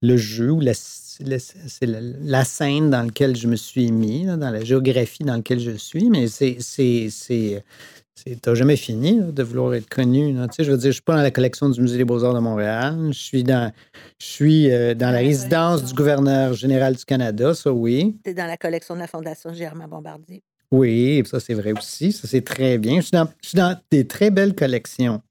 [0.00, 4.64] le jeu ou la c'est la, scène dans laquelle je me suis mis, dans la
[4.64, 7.62] géographie dans laquelle je suis, mais c'est.
[8.40, 10.34] T'as jamais fini de vouloir être connu.
[10.34, 12.34] Tu sais, je veux dire, je suis pas dans la collection du Musée des Beaux-Arts
[12.34, 13.08] de Montréal.
[13.12, 13.72] Je suis dans,
[14.18, 18.16] je suis, euh, dans la résidence du gouverneur général du Canada, ça oui.
[18.24, 20.42] Tu es dans la collection de la Fondation Germain Bombardier.
[20.70, 22.12] Oui, ça c'est vrai aussi.
[22.12, 23.00] Ça c'est très bien.
[23.00, 23.06] Je
[23.42, 25.22] suis, dans, des très belles collections.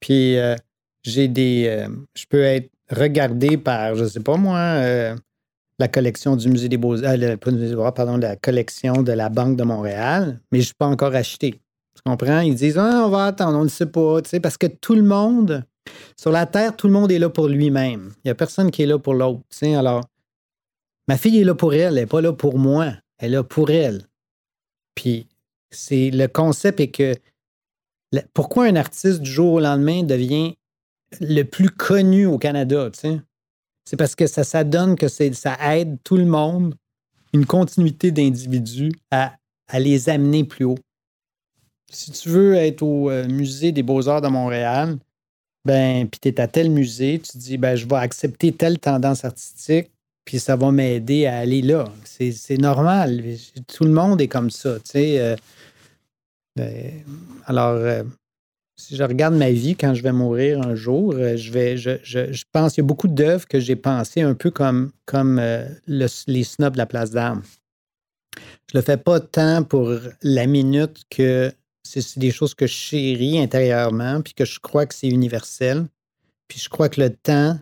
[0.00, 0.56] Puis euh,
[1.04, 1.66] j'ai des.
[1.68, 5.16] Euh, je peux être regardé par, je ne sais pas moi, euh,
[5.78, 10.58] la collection du Musée des Beaux-Arts, pardon, la collection de la Banque de Montréal, mais
[10.58, 11.60] je ne suis pas encore acheté.
[11.94, 12.40] Tu comprends?
[12.40, 15.64] Ils disent ah, on va attendre, on ne sait pas, parce que tout le monde,
[16.16, 18.12] sur la Terre, tout le monde est là pour lui-même.
[18.18, 19.42] Il n'y a personne qui est là pour l'autre.
[19.62, 20.02] Alors,
[21.08, 23.70] ma fille est là pour elle, elle n'est pas là pour moi, elle là pour
[23.70, 24.06] elle.
[24.94, 25.26] Puis,
[25.70, 27.14] c'est le concept est que
[28.34, 30.56] pourquoi un artiste du jour au lendemain devient
[31.20, 32.90] le plus connu au Canada.
[33.84, 36.74] C'est parce que ça, ça donne que ça aide tout le monde,
[37.32, 39.34] une continuité d'individus à,
[39.78, 40.78] les amener plus haut.
[41.90, 44.98] Si tu veux être au euh, Musée des Beaux-Arts de Montréal,
[45.64, 49.24] ben, puis tu es à tel musée, tu dis, ben, je vais accepter telle tendance
[49.24, 49.90] artistique,
[50.26, 51.84] puis ça va m'aider à aller là.
[52.04, 53.22] C'est normal.
[53.74, 55.20] Tout le monde est comme ça, tu sais.
[55.20, 55.36] Euh,
[56.56, 57.04] ben,
[57.46, 58.02] alors, euh,
[58.76, 61.92] si je regarde ma vie quand je vais mourir un jour, euh, je vais, je,
[62.02, 65.40] je, pense qu'il y a beaucoup d'œuvres que j'ai pensées un peu comme, comme
[65.86, 67.42] les snobs de la place d'armes.
[68.72, 71.52] Je le fais pas tant pour la minute que
[71.84, 75.86] c'est des choses que je chéris intérieurement, puis que je crois que c'est universel.
[76.48, 77.58] Puis je crois que le temps,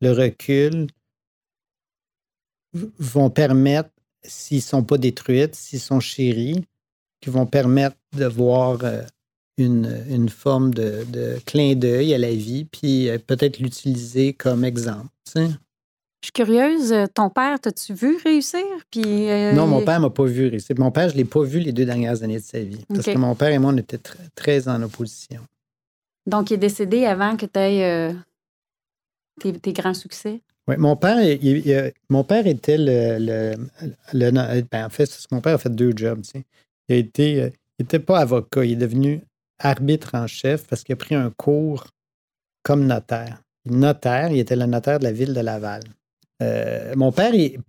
[0.00, 0.88] le recul
[2.98, 3.90] vont permettre,
[4.24, 6.64] s'ils ne sont pas détruits, s'ils sont chéris,
[7.20, 9.02] qui vont permettre de voir euh,
[9.58, 15.08] une, forme de, clin d'œil à la vie, puis euh, peut-être l'utiliser comme exemple.
[15.34, 15.48] Je
[16.22, 18.64] suis curieuse, euh, ton père, t'as-tu vu réussir?
[18.90, 20.74] Puis, euh, Non, mon père m'a pas vu réussir.
[20.78, 22.84] Mon père, je ne l'ai pas vu les deux dernières années de sa vie.
[22.88, 24.00] Parce que mon père et moi, on était
[24.34, 25.40] très, en opposition.
[26.26, 28.14] Donc, il est décédé avant que tu aies
[29.60, 30.40] tes, grands succès?
[30.68, 31.18] Oui, mon père,
[32.08, 33.54] mon père était le.
[34.12, 36.22] Ben, en fait, mon père a fait deux jobs.
[36.88, 37.52] Il a été.
[37.78, 39.20] Il n'était pas avocat, il est devenu
[39.58, 41.86] arbitre en chef parce qu'il a pris un cours
[42.62, 43.42] comme notaire.
[43.66, 45.82] Notaire, il était le notaire de la ville de Laval.
[46.42, 47.60] Euh, mon père, il,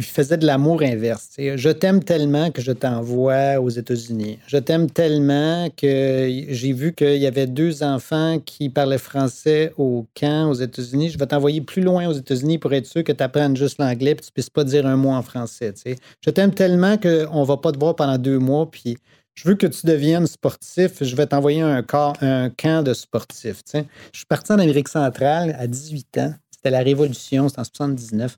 [0.00, 1.30] faisait de l'amour inverse.
[1.38, 4.38] Je t'aime tellement que je t'envoie aux États-Unis.
[4.46, 10.06] Je t'aime tellement que j'ai vu qu'il y avait deux enfants qui parlaient français au
[10.14, 11.10] camp aux États-Unis.
[11.10, 14.12] Je vais t'envoyer plus loin aux États-Unis pour être sûr que tu apprennes juste l'anglais
[14.12, 15.72] et que tu ne puisses pas dire un mot en français.
[16.20, 18.96] Je t'aime tellement qu'on ne va pas te voir pendant deux mois puis
[19.34, 21.82] je veux que tu deviennes sportif, je vais t'envoyer un,
[22.20, 23.62] un camp de sportifs.
[23.72, 23.78] Je
[24.12, 26.34] suis parti en Amérique centrale à 18 ans.
[26.50, 28.36] C'était la Révolution, c'était en 79.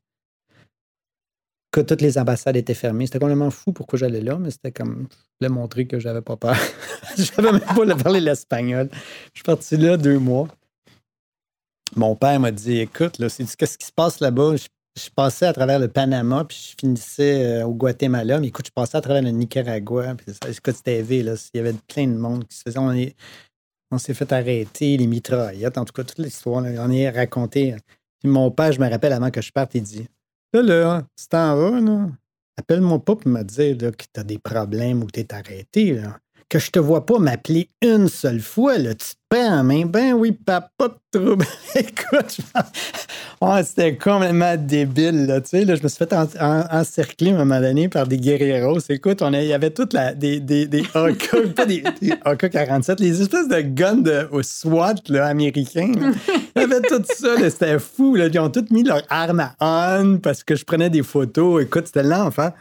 [1.74, 3.06] Que toutes les ambassades étaient fermées.
[3.06, 5.08] C'était complètement fou pourquoi j'allais là, mais c'était comme.
[5.10, 6.54] Je voulais montrer que j'avais pas peur.
[7.18, 8.88] Je n'avais même pas parler l'espagnol.
[8.92, 10.46] Je suis parti là deux mois.
[11.96, 14.54] Mon père m'a dit Écoute, là, qu'est-ce qui se passe là-bas?
[14.96, 18.38] je passais à travers le Panama, puis je finissais euh, au Guatemala.
[18.38, 20.14] Mais écoute, je passais à travers le Nicaragua.
[20.14, 21.34] Puis écoute, c'était là.
[21.52, 22.78] Il y avait plein de monde qui se faisait.
[23.90, 25.76] On, s'est fait arrêter, les mitraillettes.
[25.76, 27.74] En tout cas, toute l'histoire, on est raconté.
[28.20, 30.06] Puis mon père, je me rappelle avant que je parte, il dit
[30.54, 32.10] Là, là, tu t'en vas.
[32.56, 35.94] Appelle-moi pas pour me dire que tu des problèmes ou que arrêté.
[35.94, 39.64] Là que je te vois pas m'appeler une seule fois, là, tu te prends en
[39.64, 39.84] main.
[39.86, 41.46] Ben oui, papa, pas de trouble.
[41.74, 42.38] Écoute,
[43.40, 45.64] oh, c'était complètement débile, là, tu sais.
[45.64, 48.78] Là, je me suis fait encercler à un moment donné par des guerrieros.
[48.88, 51.82] Écoute, on il y avait toutes des, des, des AK, pas des,
[52.24, 55.92] AK-47, les espèces de guns de, au SWAT là, américains.
[56.56, 58.14] Il y avait tout ça, c'était fou.
[58.14, 58.26] Là.
[58.26, 61.62] Ils ont tous mis leur arme à on parce que je prenais des photos.
[61.62, 62.52] Écoute, c'était l'enfer.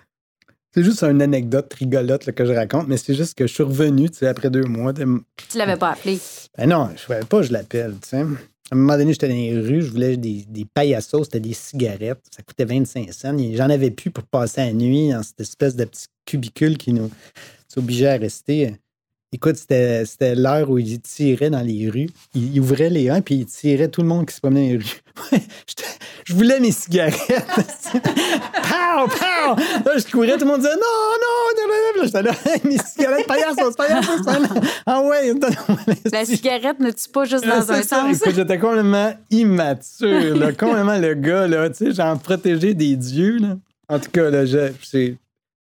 [0.75, 4.09] C'est juste une anecdote rigolote que je raconte, mais c'est juste que je suis revenu
[4.23, 4.91] après deux mois.
[4.91, 5.05] De...
[5.51, 6.17] Tu l'avais pas appelé?
[6.57, 7.93] Ben non, je ne savais pas, je l'appelle.
[8.11, 11.25] À un moment donné, j'étais dans les rues, je voulais des, des pailles à sauce,
[11.25, 12.23] c'était des cigarettes.
[12.35, 13.37] Ça coûtait 25 cents.
[13.53, 17.11] J'en avais plus pour passer la nuit dans cette espèce de petit cubicule qui nous
[17.75, 18.73] obligeait à rester.
[19.35, 22.07] Écoute, c'était l'heure où il tirait dans les rues.
[22.35, 24.77] Il, ouvrait les uns, puis il tirait tout le monde qui se promenait dans les
[24.77, 25.41] rues.
[26.25, 27.17] je voulais mes cigarettes.
[27.91, 29.55] pow, pow!
[29.55, 30.81] Là, je courais, tout le monde disait non,
[31.19, 31.67] non,
[31.97, 32.31] non, J'étais là,
[32.63, 34.21] mes cigarettes, paillassos, paillassos,
[34.85, 35.33] Ah ouais,
[36.11, 38.15] La cigarette ne tue pas juste dans un sens.
[38.15, 43.39] Écoute, j'étais complètement immature, là, complètement le gars, là, tu sais, j'en protégeais des dieux,
[43.39, 43.57] là.
[43.89, 44.69] En tout cas, là, je,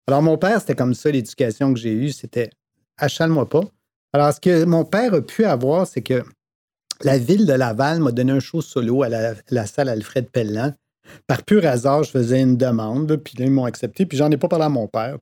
[0.07, 2.51] Alors, mon père, c'était comme ça, l'éducation que j'ai eue, c'était
[2.99, 3.63] achale-moi pas.
[4.13, 6.23] Alors, ce que mon père a pu avoir, c'est que
[7.03, 10.75] la ville de Laval m'a donné un show solo à la, salle Alfred Pellan.
[11.27, 14.37] Par pur hasard, je faisais une demande, puis là, ils m'ont accepté, puis j'en ai
[14.37, 15.19] pas parlé à mon père.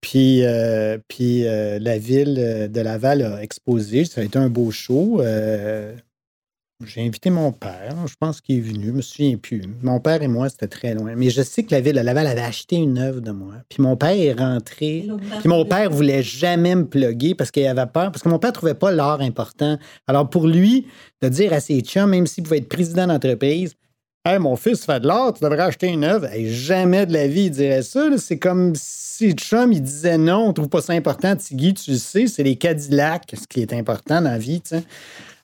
[0.00, 4.04] Puis, euh, euh, la ville de Laval a exposé.
[4.04, 5.22] Ça a été un beau show.
[5.22, 5.96] Euh,
[6.86, 7.94] j'ai invité mon père.
[8.06, 8.86] Je pense qu'il est venu.
[8.86, 9.62] Je me souviens plus.
[9.82, 11.14] Mon père et moi, c'était très loin.
[11.16, 13.54] Mais je sais que la ville de Laval avait acheté une œuvre de moi.
[13.68, 15.08] Puis mon père est rentré.
[15.40, 18.12] Puis mon père voulait jamais me plugger parce qu'il avait peur.
[18.12, 19.78] Parce que mon père trouvait pas l'art important.
[20.06, 20.86] Alors pour lui,
[21.22, 23.74] de dire à ses chums, même s'il pouvait être président d'entreprise,
[24.26, 26.26] Hey, mon fils fait de l'art, tu devrais acheter une œuvre.
[26.46, 28.08] jamais de la vie, il dirait ça.
[28.16, 31.36] C'est comme si chum, il disait non, on trouve pas ça important.
[31.36, 34.62] Tigui, tu le sais, c'est les Cadillacs, ce qui est important dans la vie.
[34.64, 34.82] sais.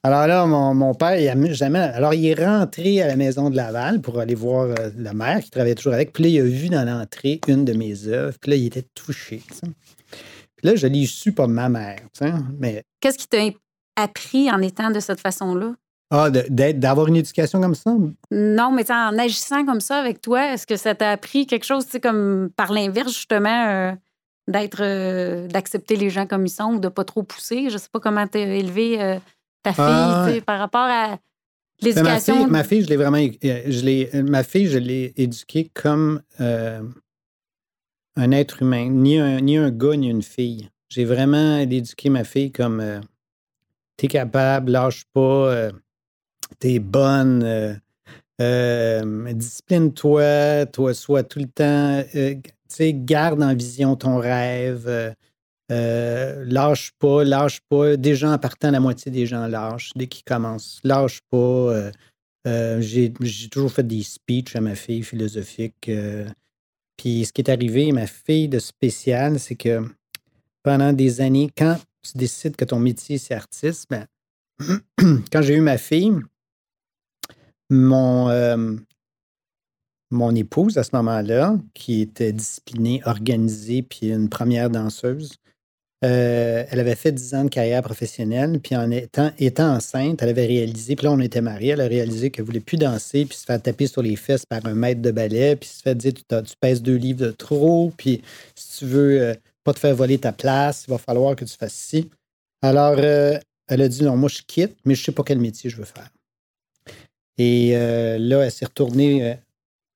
[0.02, 1.78] Alors là, mon, père, il a jamais.
[1.78, 5.40] Alors, il est rentré à la maison de Laval pour aller voir euh, la mère
[5.40, 6.14] qui travaillait toujours avec.
[6.14, 8.36] Puis là, il a vu dans l'entrée une de mes œuvres.
[8.40, 9.42] Puis là, il était touché.
[9.50, 12.00] Puis là, je l'ai su par ma mère.
[12.58, 12.82] Mais...
[13.00, 13.44] Qu'est-ce qui t'a
[13.96, 15.74] appris en étant de cette façon-là?
[16.10, 17.94] Ah, d'avoir une éducation comme ça?
[18.30, 21.84] Non, mais en agissant comme ça avec toi, est-ce que ça t'a appris quelque chose,
[22.02, 23.92] comme par l'inverse, justement, euh,
[24.48, 27.68] d'être, euh, d'accepter les gens comme ils sont ou de pas trop pousser?
[27.68, 29.18] Je sais pas comment t'es élevé
[29.62, 31.18] ta fille, ah, par rapport à
[31.80, 32.48] l'éducation?
[32.48, 33.18] Ma, fille, je l'ai vraiment.
[33.18, 36.82] Euh, je ma fille, je l'ai éduquée comme euh,
[38.16, 40.70] un être humain, ni un, ni un gars, ni une fille.
[40.88, 43.00] J'ai vraiment éduqué ma fille comme euh,
[43.96, 45.70] t'es capable, lâche pas,
[46.58, 47.80] t'es bonne,
[48.38, 52.02] discipline-toi, toi, sois tout le temps,
[52.78, 55.14] garde en vision ton rêve.
[55.70, 57.96] Euh, lâche pas, lâche pas.
[57.96, 60.80] Des gens partant, la moitié des gens lâchent dès qu'ils commencent.
[60.82, 61.36] Lâche pas.
[61.36, 61.92] Euh,
[62.46, 63.12] euh, j'ai
[63.50, 65.90] toujours fait des speeches à ma fille philosophique.
[66.96, 69.84] puis ce qui est arrivé, ma fille de spécial, c'est que
[70.62, 74.06] pendant des années, quand tu décides que ton métier c'est artiste, ben,
[75.32, 76.12] quand j'ai eu ma fille,
[77.70, 78.78] mon,
[80.10, 85.40] mon épouse à ce moment-là, qui était disciplinée, organisée, puis une première danseuse,
[86.02, 90.46] euh, elle avait fait 10 ans de carrière professionnelle, puis en étant, enceinte, elle avait
[90.46, 93.44] réalisé, puis là, on était mariés, elle a réalisé qu'elle voulait plus danser, puis se
[93.44, 96.22] faire taper sur les fesses par un maître de ballet, puis se fait dire tu,
[96.22, 98.22] tu pèses deux livres de trop, puis
[98.54, 101.54] si tu veux euh, pas te faire voler ta place, il va falloir que tu
[101.54, 102.08] fasses ci.
[102.62, 103.38] Alors, euh,
[103.68, 105.84] elle a dit non, moi, je quitte, mais je sais pas quel métier je veux
[105.84, 106.08] faire.
[107.36, 109.38] Et là, elle s'est retournée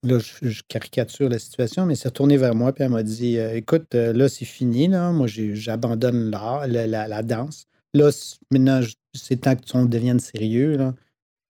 [0.05, 3.57] là, je, caricature la situation, mais s'est retournée vers moi puis elle m'a dit euh,
[3.57, 5.11] Écoute, euh, là, c'est fini, là.
[5.13, 7.67] Moi, j'abandonne l'art, la, danse.
[7.95, 8.11] Là,
[8.51, 8.81] maintenant,
[9.15, 10.95] c'est temps que tu devienne sérieux, là.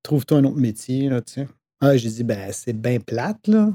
[0.02, 1.48] Trouve-toi un autre métier, là, tu sais.
[1.80, 3.72] Ah, j'ai dit Ben, c'est bien plate, là.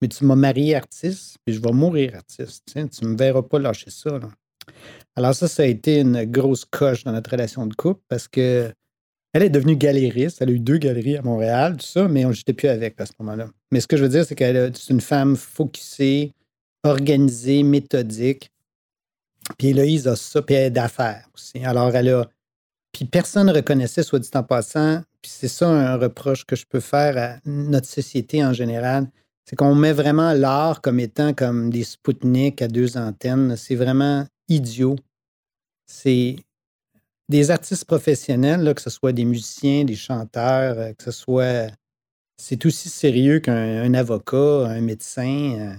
[0.00, 2.64] Mais tu m'as marié artiste, puis je vais mourir artiste.
[2.72, 4.28] Tu ne me verras pas lâcher ça, là.
[5.16, 8.72] Alors, ça, ça a été une grosse coche dans notre relation de couple parce que
[9.32, 10.40] elle est devenue galériste.
[10.40, 13.06] Elle a eu deux galeries à Montréal, tout ça, mais on n'était plus avec à
[13.06, 13.48] ce moment-là.
[13.70, 16.32] Mais ce que je veux dire, c'est qu'elle est une femme focusée,
[16.84, 18.50] organisée, méthodique.
[19.58, 21.64] Puis Héloïse a ça, puis elle est d'affaires aussi.
[21.64, 22.28] Alors, elle a.
[22.92, 26.64] Puis personne ne reconnaissait, soit dit en passant, puis c'est ça un reproche que je
[26.66, 29.08] peux faire à notre société en général,
[29.44, 33.56] c'est qu'on met vraiment l'art comme étant comme des Spoutniks à deux antennes.
[33.56, 34.96] C'est vraiment idiot.
[35.86, 36.36] C'est
[37.28, 41.70] des artistes professionnels, que ce soit des musiciens, des chanteurs, euh, que ce soit
[42.40, 45.56] c'est aussi sérieux qu'un avocat, un médecin.
[45.58, 45.74] Euh,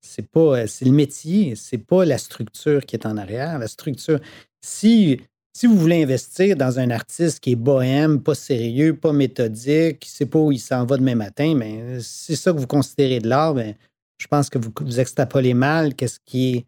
[0.00, 3.58] c'est pas, c'est le métier, c'est pas la structure qui est en arrière.
[3.58, 4.18] La structure,
[4.62, 5.20] si,
[5.54, 10.08] si vous voulez investir dans un artiste qui est bohème, pas sérieux, pas méthodique, qui
[10.08, 13.18] sait pas où il s'en va demain matin, mais ben, c'est ça que vous considérez
[13.18, 13.74] de l'art, ben,
[14.18, 16.66] je pense que vous, vous extrapolez mal qu'est-ce qui est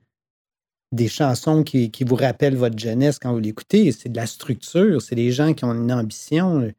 [0.93, 3.93] des chansons qui, vous rappellent votre jeunesse quand vous l'écoutez.
[3.93, 6.72] C'est de la structure, c'est des gens qui ont une ambition.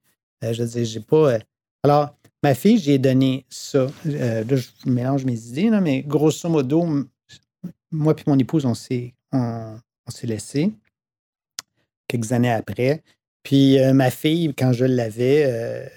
[0.44, 1.34] Euh, je dire, j'ai pas.
[1.34, 1.40] Euh,
[1.84, 3.88] alors, ma fille, j'ai donné ça.
[4.06, 6.86] Euh, là, je mélange mes idées, mais grosso modo,
[7.92, 9.78] moi et mon épouse, on s'est, on,
[10.10, 10.72] s'est laissé
[12.08, 13.04] quelques années après.
[13.44, 15.90] Puis ma fille, quand je l'avais,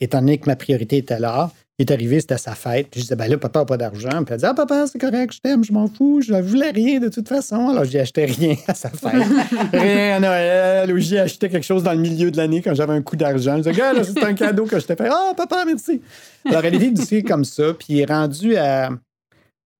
[0.00, 2.88] étant donné que ma priorité était là, est arrivé, c'était sa fête.
[2.90, 4.24] Puis je disais, ben là, papa n'a pas d'argent.
[4.24, 6.70] Puis elle dit, ah, papa, c'est correct, je t'aime, je m'en fous, je ne voulais
[6.70, 7.68] rien de toute façon.
[7.68, 9.12] Alors, j'ai acheté rien à sa fête.
[9.72, 12.94] rien à Noël, ou j'ai acheté quelque chose dans le milieu de l'année quand j'avais
[12.94, 13.56] un coup d'argent.
[13.58, 15.08] Je disais, gars, c'est un cadeau que je t'ai fait.
[15.08, 16.00] Ah, papa, merci.
[16.44, 17.74] Alors, elle est venue comme ça.
[17.74, 18.90] Puis il est rendu à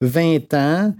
[0.00, 0.94] 20 ans.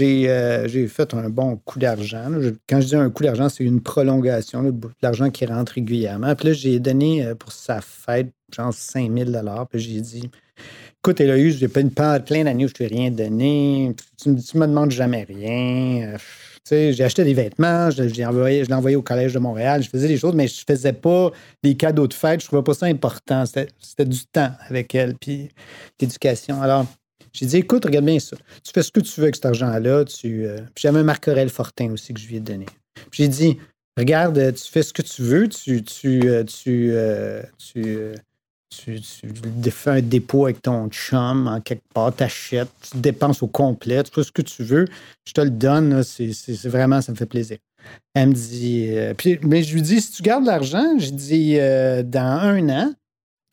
[0.00, 2.30] Euh, j'ai fait un bon coup d'argent.
[2.68, 4.72] Quand je dis un coup d'argent, c'est une prolongation,
[5.02, 6.34] l'argent qui rentre régulièrement.
[6.34, 9.30] Puis là, j'ai donné euh, pour sa fête, genre 5 000
[9.70, 10.30] Puis j'ai dit,
[10.98, 13.94] écoute, Eloïse, j'ai plein, plein d'années où je t'ai rien donné.
[14.20, 16.14] Tu, ne me demandes jamais rien.
[16.14, 16.18] Euh,
[16.70, 20.18] j'ai acheté des vêtements, je, l'ai envoyé, envoyé au Collège de Montréal, je faisais des
[20.18, 21.30] choses, mais je faisais pas
[21.62, 22.42] des cadeaux de fête.
[22.42, 23.44] Je trouvais pas ça important.
[23.46, 25.48] C'était du temps avec elle, puis
[25.98, 26.60] l'éducation.
[26.60, 26.84] Alors,
[27.32, 28.36] j'ai dit, écoute, regarde bien ça.
[28.64, 30.04] Tu fais ce que tu veux avec cet argent-là.
[30.04, 32.66] Tu, euh, Puis j'avais un Marc Aurel Fortin aussi que je lui ai donné.
[33.12, 33.58] J'ai dit,
[33.96, 35.48] regarde, tu fais ce que tu veux.
[35.48, 38.14] Tu, tu, euh, tu, euh, tu,
[38.70, 44.02] tu, fais un dépôt avec ton chum en quelque part, t'achètes, tu dépenses au complet,
[44.02, 44.86] tu fais ce que tu veux.
[45.26, 46.02] Je te le donne.
[46.02, 47.58] C'est vraiment, ça me fait plaisir.
[48.14, 52.40] Elle me dit, puis, mais je lui dis, si tu gardes l'argent, j'ai dit, dans
[52.42, 52.92] un an,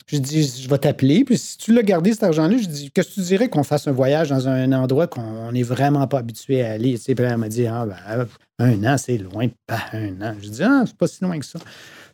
[0.07, 1.23] je dis, je vais t'appeler.
[1.23, 3.87] Puis si tu l'as gardé, cet argent-là, je dis, qu'est-ce que tu dirais qu'on fasse
[3.87, 6.97] un voyage dans un endroit qu'on n'est vraiment pas habitué à aller?
[6.99, 8.27] Tu puis elle m'a dit, ah, ben,
[8.59, 9.47] un an, c'est loin.
[9.65, 10.35] Pas un an.
[10.39, 11.59] Je dis, ah, c'est pas si loin que ça.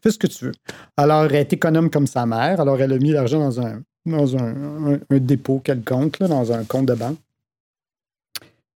[0.01, 0.53] Fais ce que tu veux.
[0.95, 2.61] Alors, elle est économe comme sa mère.
[2.61, 6.93] Alors, elle a mis l'argent dans un, dans un, dépôt quelconque, dans un compte de
[6.95, 7.19] banque.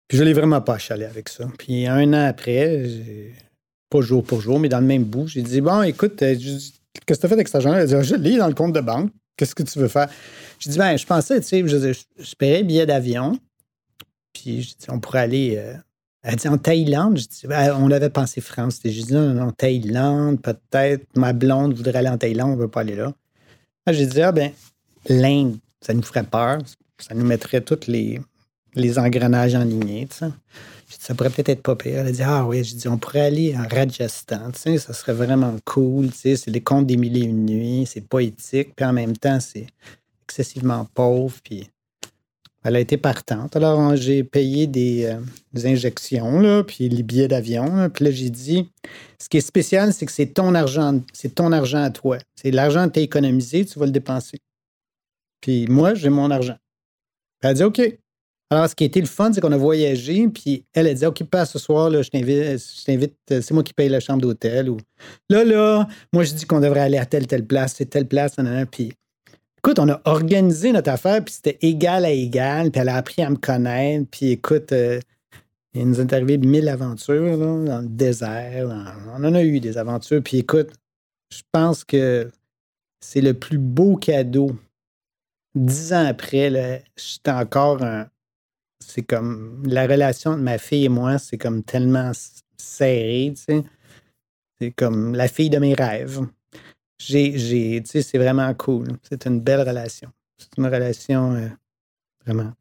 [0.08, 1.46] Puis je ne l'ai vraiment pas achalé avec ça.
[1.58, 2.86] Puis un an après,
[3.90, 6.36] pas jour pour jour, mais dans le même bout, j'ai dit, bon, écoute, euh,
[6.94, 7.74] Qu'est-ce que tu as fait avec cet argent?
[7.74, 9.12] Elle dit Je lis dans le compte de banque.
[9.38, 10.10] Qu'est-ce que tu veux faire?
[10.60, 13.38] Je dis Ben, je pensais, tu sais, je, je, paierais billet d'avion.
[14.34, 15.56] Puis, je dis, on pourrait aller.
[15.58, 15.74] Euh,
[16.24, 17.18] elle dit en Thaïlande.
[17.18, 18.80] Je ben, on avait pensé France.
[18.84, 21.06] Je dis non, non, Thaïlande, peut-être.
[21.16, 23.14] Ma blonde voudrait aller en Thaïlande, on ne veut pas aller là.
[23.88, 24.52] J'ai dit, ah ben,
[25.10, 26.60] l'Inde, ça nous ferait peur.
[27.00, 28.22] Ça nous mettrait tous les,
[28.76, 30.28] les engrenages en sais
[31.00, 32.00] ça pourrait peut-être être pas pire.
[32.00, 35.56] Elle a dit Ah oui, j'ai dit, on pourrait aller en Rajasthan, ça serait vraiment
[35.66, 39.40] cool, c'est les contes des mille et une nuits, c'est poétique, puis en même temps,
[39.40, 39.68] c'est
[40.24, 41.70] excessivement pauvre, puis
[42.64, 43.56] elle a été partante.
[43.56, 47.90] Alors, j'ai payé des, euh, injections, là, puis les billets d'avion.
[47.90, 48.70] Puis là, j'ai dit,
[49.18, 52.20] ce qui est spécial, c'est que c'est ton argent, c'est ton argent à toi.
[52.36, 54.38] C'est l'argent que tu as économisé, tu vas le dépenser.
[55.42, 56.58] Puis moi, j'ai mon argent.
[57.42, 57.82] elle a dit, OK.
[58.52, 61.06] Alors, ce qui a été le fun, c'est qu'on a voyagé, puis elle a dit
[61.06, 64.70] OK, pas ce soir, là, je t'invite, euh, c'est moi qui paye la chambre d'hôtel.
[64.70, 64.78] Ou
[65.30, 68.36] là, là, moi, je dis qu'on devrait aller à telle, telle place, c'est telle place,
[68.70, 68.92] puis
[69.60, 73.22] écoute, on a organisé notre affaire, puis c'était égal à égal, puis elle a appris
[73.22, 75.00] à me connaître, puis écoute, euh,
[75.74, 78.68] il nous est arrivé mille aventures dans le désert,
[79.16, 80.72] on en a eu des aventures, puis écoute,
[81.34, 82.30] je pense que
[83.00, 84.52] c'est le plus beau cadeau.
[85.56, 88.08] Dix ans après, j'étais encore un,
[88.82, 92.12] c'est comme la relation de ma fille et moi, c'est comme tellement
[92.58, 93.64] serré, tu sais.
[94.60, 96.22] C'est comme la fille de mes rêves.
[97.00, 98.88] J'ai, j'ai, tu sais, c'est vraiment cool.
[99.10, 100.12] C'est une belle relation.
[100.38, 101.48] C'est une relation euh,
[102.26, 102.52] vraiment.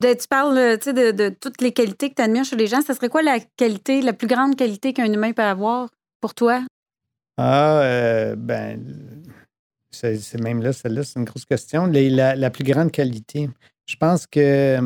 [0.00, 2.80] tu parles de, de, toutes les qualités que tu admires chez les gens.
[2.80, 5.90] Ça serait quoi la qualité, la plus grande qualité qu'un humain peut avoir
[6.20, 6.64] pour toi?
[7.36, 8.82] Ah, euh, ben,
[9.90, 11.86] c'est, même là, celle-là, c'est une grosse question.
[11.86, 13.50] La, la, plus grande qualité.
[13.86, 14.80] Je pense que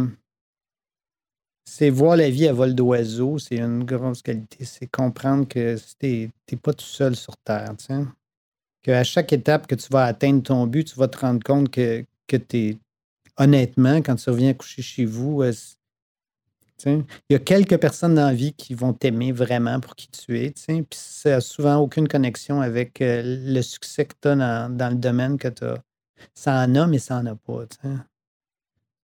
[1.72, 4.64] c'est voir la vie à vol d'oiseau, c'est une grosse qualité.
[4.64, 7.74] C'est comprendre que tu n'es pas tout seul sur Terre.
[8.82, 12.04] Qu'à chaque étape que tu vas atteindre ton but, tu vas te rendre compte que,
[12.26, 12.78] que tu es
[13.36, 15.52] honnêtement, quand tu reviens coucher chez vous, euh,
[16.86, 20.40] il y a quelques personnes dans la vie qui vont t'aimer vraiment pour qui tu
[20.40, 20.50] es.
[20.50, 24.96] Puis ça n'a souvent aucune connexion avec euh, le succès que tu as dans, le
[24.96, 25.80] domaine que tu as.
[26.34, 27.64] Ça en a, mais ça n'en a pas.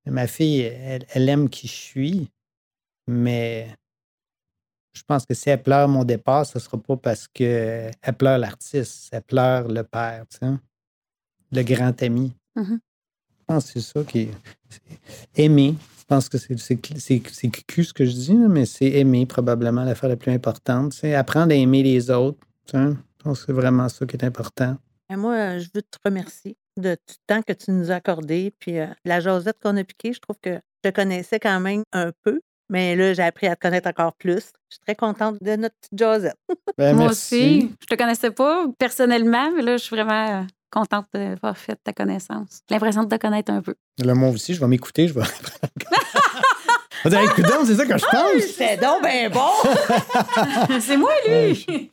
[0.07, 2.31] Ma fille, elle, aime qui je suis.
[3.07, 3.69] Mais
[4.93, 8.39] je pense que si elle pleure mon départ, ce ne sera pas parce qu'elle pleure
[8.39, 10.25] l'artiste, elle pleure le père.
[10.31, 10.53] Tu sais.
[11.53, 12.33] le grand ami.
[12.57, 12.81] Mhm.
[13.39, 14.31] Je pense que c'est ça qui est.
[15.37, 15.75] Aimer.
[15.99, 20.17] Je pense que c'est cucu ce que je dis, mais c'est aimer probablement l'affaire la
[20.17, 20.93] plus importante.
[20.93, 22.39] C'est apprendre à aimer les autres.
[22.73, 24.77] Je pense que c'est vraiment ça qui est important.
[25.11, 28.53] moi, je veux te remercier de tout le temps que tu nous as accordé.
[28.59, 31.83] Puis euh, la Josette qu'on a piquée, je trouve que je te connaissais quand même
[31.93, 32.41] un peu.
[32.69, 34.53] Mais là, j'ai appris à te connaître encore plus.
[34.69, 36.37] Je suis très contente de notre petite Josette.
[36.79, 37.71] Ben, Moi aussi.
[37.81, 41.93] Je te connaissais pas personnellement, mais là, je suis vraiment euh, contente d'avoir fait ta
[41.93, 42.61] connaissance.
[42.69, 43.75] L'impression de te connaître un peu.
[43.99, 45.23] Le moi aussi, je vais m'écouter, je vais
[47.05, 48.43] On écoute c'est ça que je pense.
[48.57, 49.51] C'est donc bien bon!
[50.81, 51.91] c'est moi, lui!